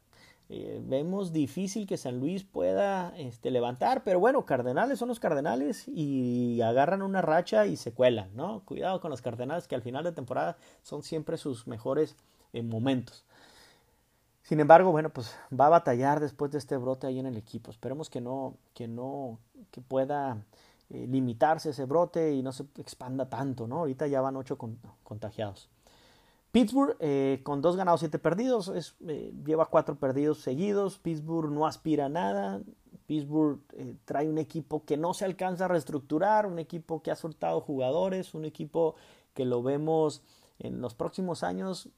[0.50, 5.88] eh, vemos difícil que San Luis pueda este, levantar, pero bueno, Cardenales son los Cardenales
[5.88, 8.62] y agarran una racha y se cuelan, ¿no?
[8.66, 12.16] Cuidado con los Cardenales que al final de temporada son siempre sus mejores
[12.52, 13.24] eh, momentos.
[14.44, 17.72] Sin embargo, bueno, pues va a batallar después de este brote ahí en el equipo.
[17.72, 19.40] Esperemos que no, que no,
[19.72, 20.44] que pueda
[20.94, 23.80] eh, limitarse ese brote y no se expanda tanto, ¿no?
[23.80, 24.60] Ahorita ya van ocho
[25.04, 25.68] contagiados.
[26.52, 31.00] Pittsburgh, eh, con dos ganados, siete perdidos, es, eh, lleva cuatro perdidos seguidos.
[31.00, 32.62] Pittsburgh no aspira a nada.
[33.08, 33.60] Pittsburgh
[34.06, 38.36] trae un equipo que no se alcanza a reestructurar, un equipo que ha soltado jugadores,
[38.36, 38.94] un equipo
[39.34, 40.22] que lo vemos
[40.60, 41.90] en los próximos años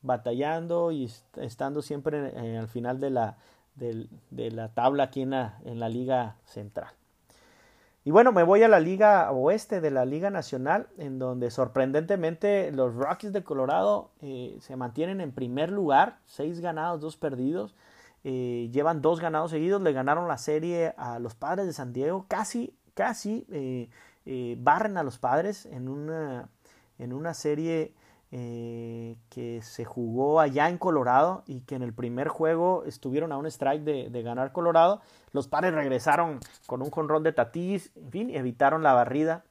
[0.00, 3.36] batallando y estando siempre al final de la,
[3.74, 6.97] de, la tabla aquí en la Liga Central.
[8.08, 12.72] Y bueno, me voy a la liga oeste de la Liga Nacional, en donde sorprendentemente
[12.72, 17.76] los Rockies de Colorado eh, se mantienen en primer lugar, seis ganados, dos perdidos.
[18.24, 22.24] Eh, llevan dos ganados seguidos, le ganaron la serie a los padres de San Diego,
[22.28, 26.48] casi, casi eh, barren a los padres en una,
[26.98, 27.92] en una serie
[28.30, 33.38] eh, que se jugó allá en Colorado y que en el primer juego estuvieron a
[33.38, 35.00] un strike de, ganar Colorado.
[35.32, 39.44] Los padres regresaron con un jonrón de Tatís, en fin, evitaron la barrida.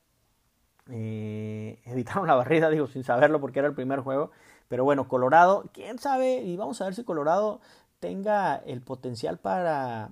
[0.91, 4.29] Eh, evitaron la barrida, digo, sin saberlo porque era el primer juego.
[4.67, 7.61] Pero bueno, Colorado, quién sabe, y vamos a ver si Colorado
[7.99, 10.11] tenga el potencial para,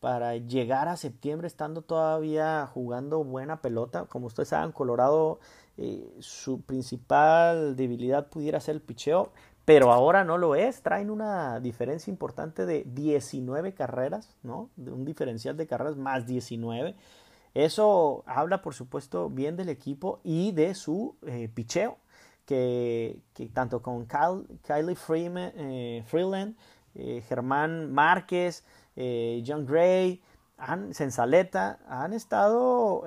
[0.00, 4.06] para llegar a septiembre estando todavía jugando buena pelota.
[4.06, 5.40] Como ustedes saben, Colorado
[5.80, 9.32] eh, su principal debilidad pudiera ser el picheo,
[9.64, 10.82] pero ahora no lo es.
[10.82, 14.70] Traen una diferencia importante de 19 carreras, ¿no?
[14.74, 16.96] De un diferencial de carreras más 19.
[17.54, 21.98] Eso habla, por supuesto, bien del equipo y de su eh, picheo,
[22.44, 23.20] que,
[23.52, 26.56] tanto con Kyle, Kylie Freeman, eh, Freeland,
[27.28, 28.64] Germán Márquez,
[29.46, 30.20] John Gray,
[30.56, 33.04] han, Sensaleta, han estado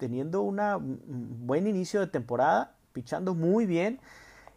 [0.00, 4.00] teniendo un buen inicio de temporada, pichando muy bien.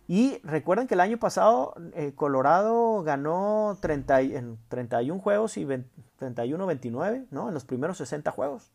[0.07, 1.75] Y recuerden que el año pasado
[2.15, 7.49] Colorado ganó 30, en 31 juegos y 31-29, ¿no?
[7.49, 8.71] En los primeros 60 juegos.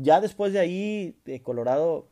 [0.00, 2.08] Ya después de ahí, eh, Colorado,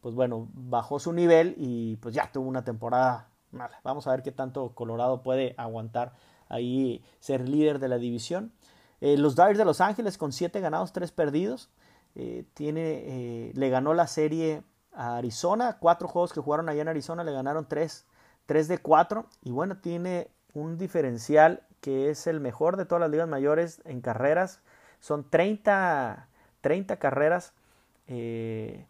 [0.00, 3.80] pues bueno, bajó su nivel y pues ya tuvo una temporada mala.
[3.84, 6.14] Vamos a ver qué tanto Colorado puede aguantar
[6.48, 8.52] ahí ser líder de la división.
[9.00, 11.70] Eh, los Dyers de Los Ángeles con 7 ganados, 3 perdidos.
[12.16, 15.78] Eh, tiene, le ganó la serie a Arizona.
[15.78, 18.06] Cuatro juegos que jugaron allá en Arizona le ganaron 3,
[18.46, 19.26] 3 de 4.
[19.42, 24.00] Y bueno, tiene un diferencial que es el mejor de todas las ligas mayores en
[24.00, 24.60] carreras.
[25.00, 26.28] Son 30,
[26.60, 27.54] 30 carreras
[28.06, 28.86] eh,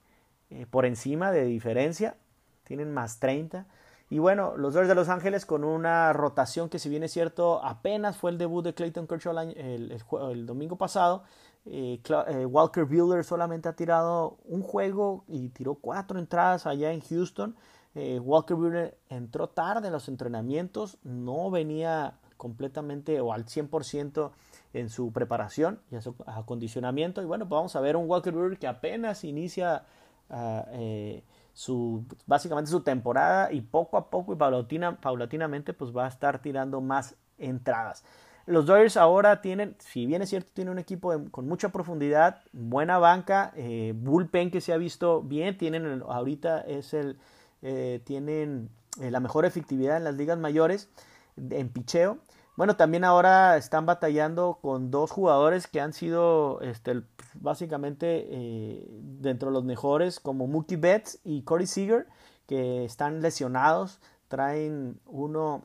[0.51, 2.17] eh, por encima de diferencia.
[2.65, 3.67] Tienen más 30.
[4.09, 7.65] Y bueno, los Dodgers de Los Ángeles con una rotación que si bien es cierto
[7.65, 11.23] apenas fue el debut de Clayton Kershaw el, domingo pasado.
[11.67, 12.01] Eh,
[12.47, 17.57] Walker Buehler solamente ha tirado un juego y tiró cuatro entradas allá en Houston.
[17.95, 24.31] Walker Buehler entró tarde en los entrenamientos, no venía completamente o al 100%
[24.73, 27.21] en su preparación y en su acondicionamiento.
[27.23, 29.85] Y bueno, pues vamos a ver un Walker Buehler que apenas inicia
[30.31, 36.09] ah, eh, su, básicamente su temporada y poco a poco y paulatinamente pues va a
[36.09, 38.05] estar tirando más entradas.
[38.51, 42.99] Los Dodgers ahora tienen, si bien es cierto, tienen un equipo con mucha profundidad, buena
[42.99, 47.19] banca, eh, bullpen que se ha visto bien, tienen ahorita es el,
[47.63, 50.89] eh, tienen la mejor efectividad en las ligas mayores
[51.37, 52.19] en picheo.
[52.61, 57.03] Bueno, también ahora están batallando con dos jugadores que han sido este,
[57.35, 62.07] básicamente eh, dentro de los mejores, como Mookie Betts y Corey Seager,
[62.47, 64.01] que están lesionados.
[64.29, 65.63] Traen uno,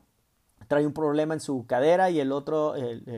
[0.67, 2.73] trae un problema en su cadera y el otro,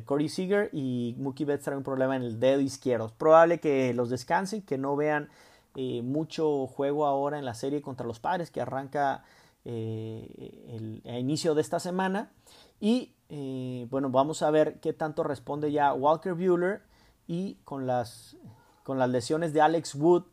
[0.06, 3.08] Corey Seager y Mookie Betts trae un problema en el dedo izquierdo.
[3.08, 5.30] Es probable que los descansen, que no vean
[5.76, 9.24] eh, mucho juego ahora en la serie contra los padres, que arranca
[9.64, 12.32] eh, el, a inicio de esta semana.
[12.80, 16.82] Y eh, bueno, vamos a ver qué tanto responde ya Walker Bueller
[17.28, 18.38] y con las,
[18.84, 20.24] con las lesiones de Alex Wood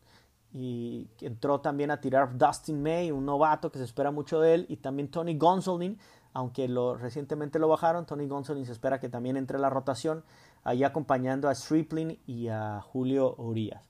[0.54, 4.66] y entró también a tirar Dustin May, un novato que se espera mucho de él,
[4.68, 5.98] y también Tony Gonsolin,
[6.34, 10.24] aunque lo, recientemente lo bajaron, Tony Gonsolin se espera que también entre la rotación,
[10.64, 13.88] ahí acompañando a Stripling y a Julio Urias.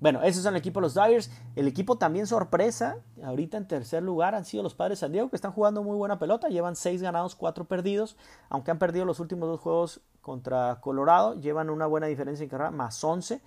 [0.00, 1.30] Bueno, esos son el equipo de los Dyers.
[1.56, 5.36] El equipo también sorpresa, ahorita en tercer lugar han sido los Padres San Diego, que
[5.36, 6.48] están jugando muy buena pelota.
[6.48, 8.16] Llevan 6 ganados, 4 perdidos.
[8.50, 12.70] Aunque han perdido los últimos dos juegos contra Colorado, llevan una buena diferencia en carrera,
[12.70, 13.40] más 11.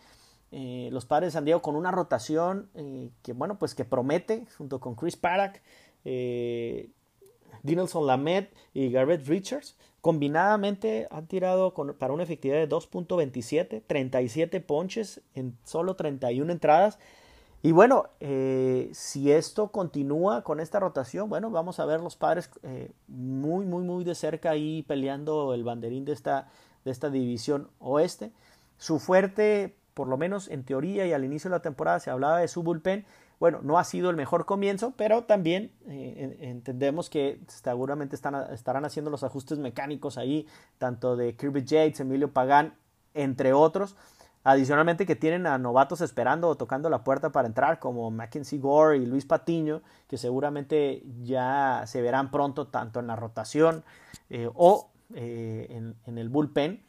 [0.52, 4.48] Eh, los Padres de San Diego con una rotación eh, que, bueno, pues que promete,
[4.58, 5.62] junto con Chris Paddock,
[6.06, 6.90] eh,
[7.68, 9.78] Dinelson Lamet y Garrett Richards.
[10.02, 16.98] Combinadamente han tirado para una efectividad de 2.27, 37 ponches en solo 31 entradas.
[17.62, 22.50] Y bueno, eh, si esto continúa con esta rotación, bueno, vamos a ver los padres
[22.64, 26.48] eh, muy, muy, muy de cerca ahí peleando el banderín de esta,
[26.86, 28.32] de esta división oeste.
[28.78, 32.40] Su fuerte, por lo menos en teoría y al inicio de la temporada, se hablaba
[32.40, 33.06] de su bullpen
[33.40, 38.86] bueno, no ha sido el mejor comienzo, pero también eh, entendemos que seguramente están, estarán
[38.86, 42.74] haciendo los ajustes mecánicos ahí, tanto de Kirby Yates, Emilio Pagán,
[43.14, 43.96] entre otros.
[44.44, 48.98] Adicionalmente que tienen a novatos esperando o tocando la puerta para entrar, como Mackenzie Gore
[48.98, 53.84] y Luis Patiño, que seguramente ya se verán pronto tanto en la rotación
[54.30, 56.82] eh, o eh, en, en, el bullpen.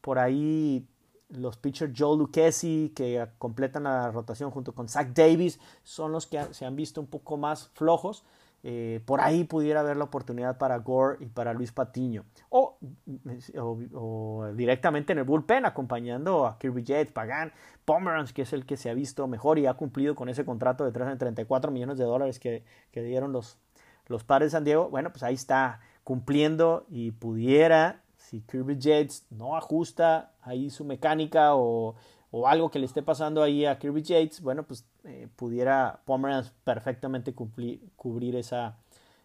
[0.00, 0.88] por ahí
[1.32, 6.42] los pitchers Joe Lucchesi que completan la rotación junto con Zach Davis son los que
[6.52, 8.24] se han visto un poco más flojos.
[8.64, 12.24] Eh, por ahí pudiera haber la oportunidad para Gore y para Luis Patiño.
[12.48, 12.78] O,
[14.54, 17.52] directamente en el bullpen acompañando a Kirby Yates, Pagan,
[17.84, 20.84] Pomeranz, que es el que se ha visto mejor y ha cumplido con ese contrato
[20.84, 23.58] de 3 34 millones de dólares que, que dieron los,
[24.06, 24.88] los padres de San Diego.
[24.88, 28.02] Bueno, pues ahí está cumpliendo y pudiera
[28.32, 31.94] si Kirby Yates no ajusta ahí su mecánica o,
[32.46, 37.34] algo que le esté pasando ahí a Kirby Yates, bueno, pues eh, pudiera Pomeranz perfectamente
[37.34, 38.78] cubrir esa,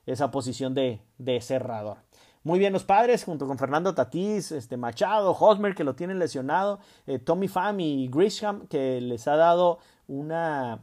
[0.06, 1.00] esa posición de,
[1.40, 2.00] cerrador.
[2.44, 6.80] Muy bien los padres, junto con Fernando Tatís, este Machado, Hosmer, que lo tienen lesionado,
[7.06, 9.80] eh, Tommy Pham y Grisham, que les ha dado
[10.10, 10.82] una,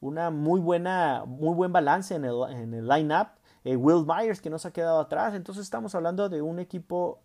[0.00, 3.35] una muy buena, muy buen balance en el, en el line-up.
[3.74, 5.34] Will Myers que no se ha quedado atrás.
[5.34, 7.20] Entonces estamos hablando de un equipo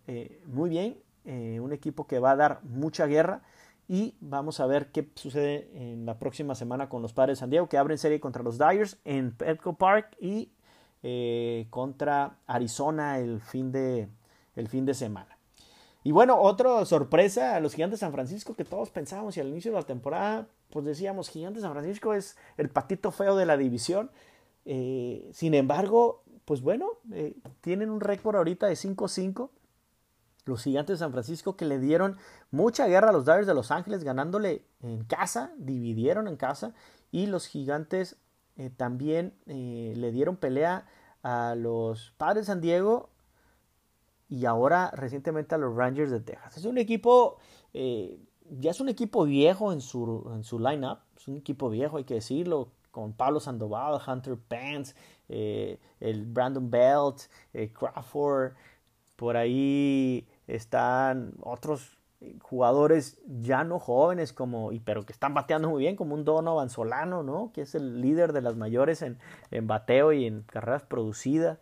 [0.46, 3.42] muy bien, un equipo que va a dar mucha guerra
[3.88, 7.50] y vamos a ver qué sucede en la próxima semana con los padres de San
[7.50, 10.50] Diego, que abren serie contra los Dyers en Petco Park y
[11.02, 14.08] eh, contra Arizona el fin, de,
[14.54, 15.36] el fin de semana.
[16.04, 19.48] Y bueno, otra sorpresa a los Gigantes de San Francisco que todos pensábamos y al
[19.48, 23.46] inicio de la temporada, pues decíamos, Gigantes de San Francisco es el patito feo de
[23.46, 24.10] la división.
[24.64, 26.21] Eh, sin embargo,
[26.52, 29.48] pues bueno, eh, tienen un récord ahorita de 5-5
[30.44, 32.18] los gigantes de San Francisco que le dieron
[32.50, 36.74] mucha guerra a los Dyers de Los Ángeles ganándole en casa, dividieron en casa
[37.10, 38.18] y los gigantes
[38.58, 40.86] eh, también eh, le dieron pelea
[41.22, 43.08] a los Padres de San Diego
[44.28, 46.58] y ahora recientemente a los Rangers de Texas.
[46.58, 47.38] Es un equipo,
[47.72, 52.04] ya es un equipo viejo en su, en su lineup, es un equipo viejo, hay
[52.04, 54.94] que decirlo, con Pablo Sandoval, Hunter Pence,
[56.00, 57.22] el Brandon Belt,
[57.72, 58.52] Crawford,
[59.16, 61.98] por ahí están otros
[62.40, 67.22] jugadores ya no jóvenes como pero que están bateando muy bien como un Donovan Solano
[67.22, 69.18] no que es el líder de las mayores en,
[69.50, 71.58] en bateo y en carreras producidas.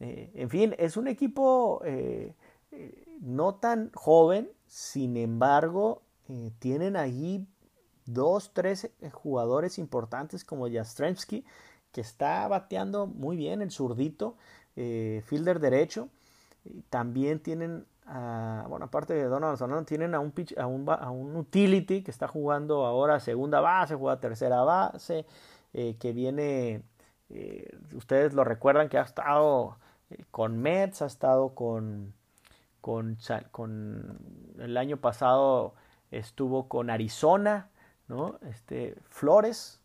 [0.00, 2.34] Eh, en fin es un equipo eh,
[2.72, 6.02] eh, no tan joven sin embargo
[6.60, 7.44] tienen allí
[8.06, 11.44] dos tres jugadores importantes como Jastremski
[11.92, 14.36] que está bateando muy bien el zurdito
[14.74, 16.08] fielder derecho
[16.88, 17.84] también tienen
[18.68, 23.20] bueno, aparte de Donald tienen a un, pitch, a, un, utility que está jugando ahora
[23.20, 25.26] segunda base, juega tercera base,
[25.72, 26.82] eh, que viene,
[27.28, 29.76] eh, ustedes lo recuerdan que ha estado
[30.10, 32.12] eh, con Mets, ha estado con,
[32.80, 33.16] con,
[33.52, 34.18] con,
[34.58, 35.74] el año pasado
[36.10, 37.68] estuvo con Arizona,
[38.08, 38.38] ¿no?
[38.48, 39.79] Este, Flores,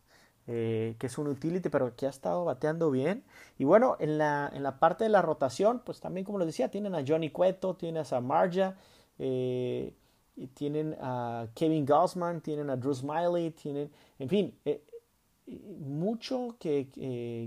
[0.48, 3.24] eh, que es un utility, pero que ha estado bateando bien.
[3.58, 6.70] Y bueno, en la, en la parte de la rotación, pues también, como les decía,
[6.70, 8.76] tienen a Johnny Cueto, tienen a Marja,
[9.18, 9.92] eh,
[10.36, 14.82] y tienen a Kevin Gossman, tienen a Drew Smiley, tienen, en fin, eh,
[15.46, 16.88] mucho que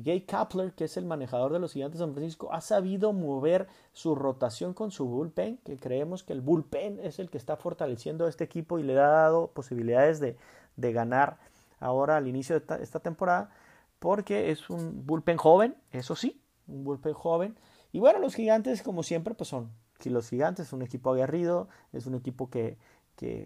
[0.04, 3.68] Gay Kapler, que es el manejador de los Gigantes de San Francisco, ha sabido mover
[3.93, 8.26] su rotación con su bullpen, que creemos que el bullpen es el que está fortaleciendo
[8.26, 10.38] a este equipo y le ha dado posibilidades de,
[10.78, 11.38] de ganar
[11.80, 13.50] ahora al inicio de esta, temporada,
[14.00, 17.58] porque es un bullpen joven, eso sí, un bullpen joven.
[17.92, 19.72] Y bueno, los gigantes, como siempre, pues son,
[20.06, 22.78] los gigantes es un equipo aguerrido, es un equipo que,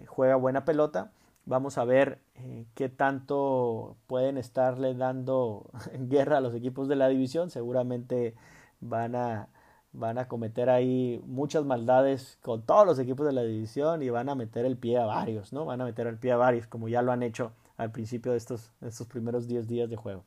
[0.08, 1.12] juega buena pelota.
[1.46, 5.70] Vamos a ver eh, qué tanto pueden estarle dando
[6.00, 7.50] guerra a los equipos de la división.
[7.50, 8.36] Seguramente
[8.82, 9.50] van a,
[9.92, 14.30] van a cometer ahí muchas maldades con todos los equipos de la división y van
[14.30, 15.66] a meter el pie a varios, ¿no?
[15.66, 18.38] Van a meter el pie a varios, como ya lo han hecho al principio de
[18.38, 20.24] estos, estos primeros 10 días de juego.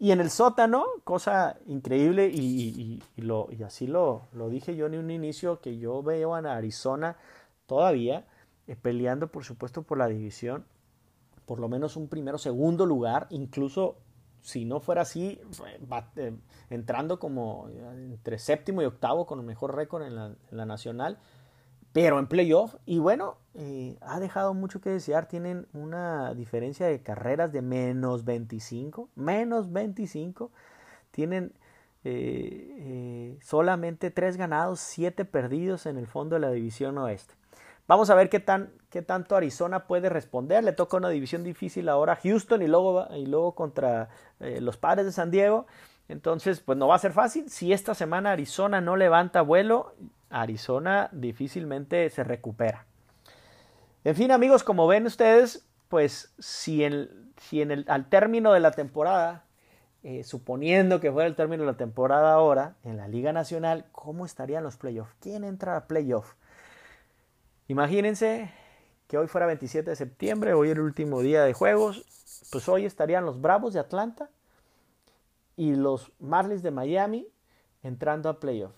[0.00, 4.94] Y en el sótano, cosa increíble, y, lo, y así lo, lo, dije yo en
[4.94, 7.16] un inicio, que yo veo a Arizona
[7.66, 8.24] todavía
[8.68, 10.64] eh, peleando, por supuesto, por la división,
[11.46, 13.96] por lo menos un primero, segundo lugar, incluso
[14.40, 15.40] si no fuera así,
[16.16, 16.36] eh,
[16.70, 21.18] entrando como entre séptimo y octavo con el mejor récord en la nacional,
[22.00, 22.76] pero en playoff.
[22.86, 25.26] Y bueno, eh, ha dejado mucho que desear.
[25.26, 29.08] Tienen una diferencia de carreras de menos 25.
[29.16, 30.52] Menos 25.
[31.10, 31.52] Tienen
[32.04, 37.34] eh, eh, solamente 3 ganados, 7 perdidos en el fondo de la división oeste.
[37.88, 40.62] Vamos a ver qué, tan, qué tanto Arizona puede responder.
[40.62, 45.04] Le toca una división difícil ahora a Houston y luego, y luego contra los padres
[45.04, 45.66] de San Diego.
[46.06, 47.50] Entonces, pues no va a ser fácil.
[47.50, 49.94] Si esta semana Arizona no levanta vuelo,
[50.30, 52.86] Arizona difícilmente se recupera.
[54.04, 58.60] En fin, amigos, como ven ustedes, pues si, en, si en el, al término de
[58.60, 59.44] la temporada,
[60.02, 64.24] eh, suponiendo que fuera el término de la temporada ahora, en la Liga Nacional, ¿cómo
[64.24, 65.14] estarían los playoffs?
[65.20, 66.34] ¿Quién entra a playoff?
[67.66, 68.50] Imagínense
[69.08, 72.04] que hoy fuera 27 de septiembre, hoy el último día de juegos,
[72.52, 74.30] pues hoy estarían los Bravos de Atlanta
[75.56, 77.26] y los Marlins de Miami
[77.82, 78.74] entrando a playoff.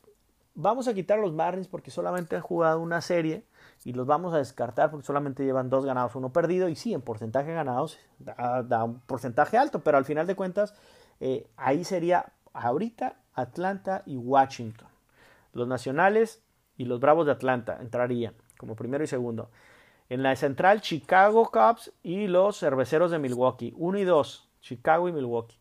[0.55, 3.44] Vamos a quitar los Marlins porque solamente han jugado una serie
[3.84, 6.68] y los vamos a descartar porque solamente llevan dos ganados, uno perdido.
[6.68, 10.74] Y sí, en porcentaje ganados da, un porcentaje alto, pero al final de cuentas
[11.20, 14.88] eh, ahí sería ahorita Atlanta y Washington.
[15.53, 16.42] Los nacionales
[16.76, 19.51] y los Bravos de Atlanta entrarían como primero y segundo.
[20.09, 23.72] En la central, Chicago Cubs y los Cerveceros de Milwaukee.
[23.76, 25.59] Uno y dos, Chicago y Milwaukee.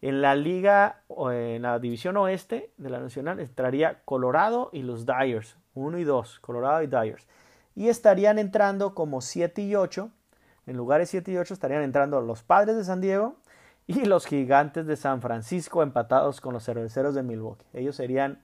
[0.00, 5.56] En la liga, en la división oeste de la nacional, entraría Colorado y los Dyers,
[5.74, 7.26] 1 y 2, Colorado y Dyers.
[7.74, 10.10] Y estarían entrando como 7 y 8,
[10.66, 13.36] en lugares 7 y 8 estarían entrando los Padres de San Diego
[13.86, 17.64] y los gigantes de San Francisco empatados con los cerveceros de Milwaukee.
[17.72, 18.42] Ellos serían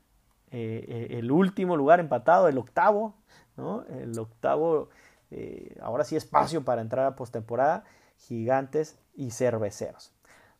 [0.51, 3.15] eh, eh, el último lugar empatado, el octavo,
[3.59, 3.85] ¿no?
[4.01, 4.89] El octavo,
[5.31, 7.85] eh, ahora sí espacio para entrar a postemporada,
[8.17, 10.14] gigantes y cerveceros.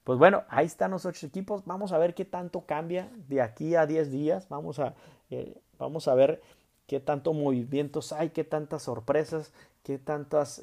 [0.05, 1.65] Pues bueno, ahí están los ocho equipos.
[1.65, 4.49] Vamos a ver qué tanto cambia de aquí a 10 días.
[4.49, 4.95] Vamos a,
[5.79, 6.43] vamos a ver
[6.87, 9.53] qué tanto movimientos hay, qué tantas sorpresas,
[9.83, 10.63] qué tantas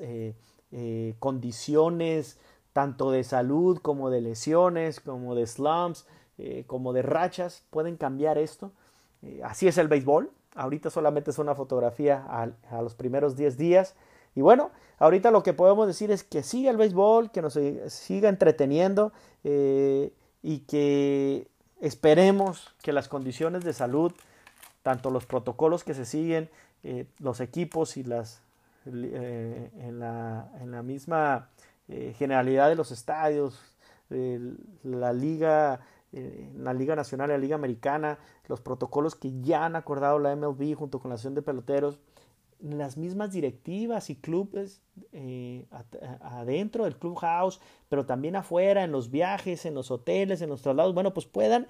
[1.20, 2.38] condiciones
[2.74, 6.06] tanto de salud como de lesiones, como de slumps,
[6.38, 8.72] eh, como de rachas, pueden cambiar esto.
[9.22, 10.32] Eh, así es el béisbol.
[10.56, 13.96] Ahorita solamente es una fotografía a, los primeros 10 días.
[14.36, 17.58] Y bueno, ahorita lo que podemos decir es que siga el béisbol, que nos
[17.88, 19.12] siga entreteniendo
[19.44, 21.48] eh, y que
[21.80, 24.14] esperemos que las condiciones de salud,
[24.84, 26.50] tanto los protocolos que se siguen,
[27.20, 28.42] los equipos y las
[28.86, 31.50] en la, en la misma
[31.88, 33.60] eh, generalidad de los estadios,
[34.10, 38.18] la liga, eh, la liga nacional y la liga americana,
[38.48, 42.00] los protocolos que ya han acordado la MLB junto con la Asociación de Peloteros,
[42.62, 44.82] las mismas directivas y clubes
[45.12, 45.66] eh,
[46.22, 47.60] adentro del clubhouse,
[47.90, 51.68] pero también afuera, en los viajes, en los hoteles, en los traslados, bueno, pues puedan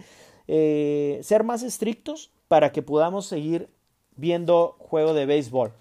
[0.48, 3.70] ser más estrictos para que podamos seguir
[4.18, 5.72] viendo juego de béisbol.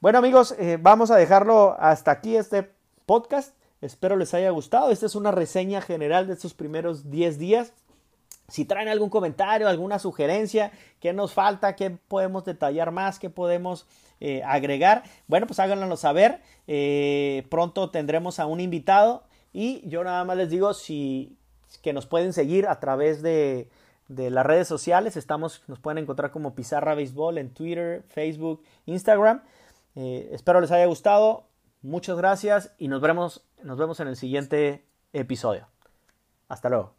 [0.00, 2.70] Bueno amigos, vamos a dejarlo hasta aquí este
[3.06, 3.56] podcast.
[3.80, 4.90] Espero les haya gustado.
[4.90, 7.72] Esta es una reseña general de estos primeros 10 días.
[8.48, 13.86] Si traen algún comentario, alguna sugerencia, qué nos falta, qué podemos detallar más, qué podemos
[14.20, 16.40] eh, agregar, bueno, pues háganlo saber.
[16.66, 21.36] Eh, pronto tendremos a un invitado y yo nada más les digo si
[21.82, 23.68] que nos pueden seguir a través de,
[24.08, 25.16] las redes sociales.
[25.16, 29.42] Estamos, nos pueden encontrar como Pizarra Béisbol en Twitter, Facebook, Instagram.
[29.94, 31.44] Eh, espero les haya gustado.
[31.82, 35.68] Muchas gracias y nos vemos, nos vemos en el siguiente episodio.
[36.48, 36.97] Hasta luego.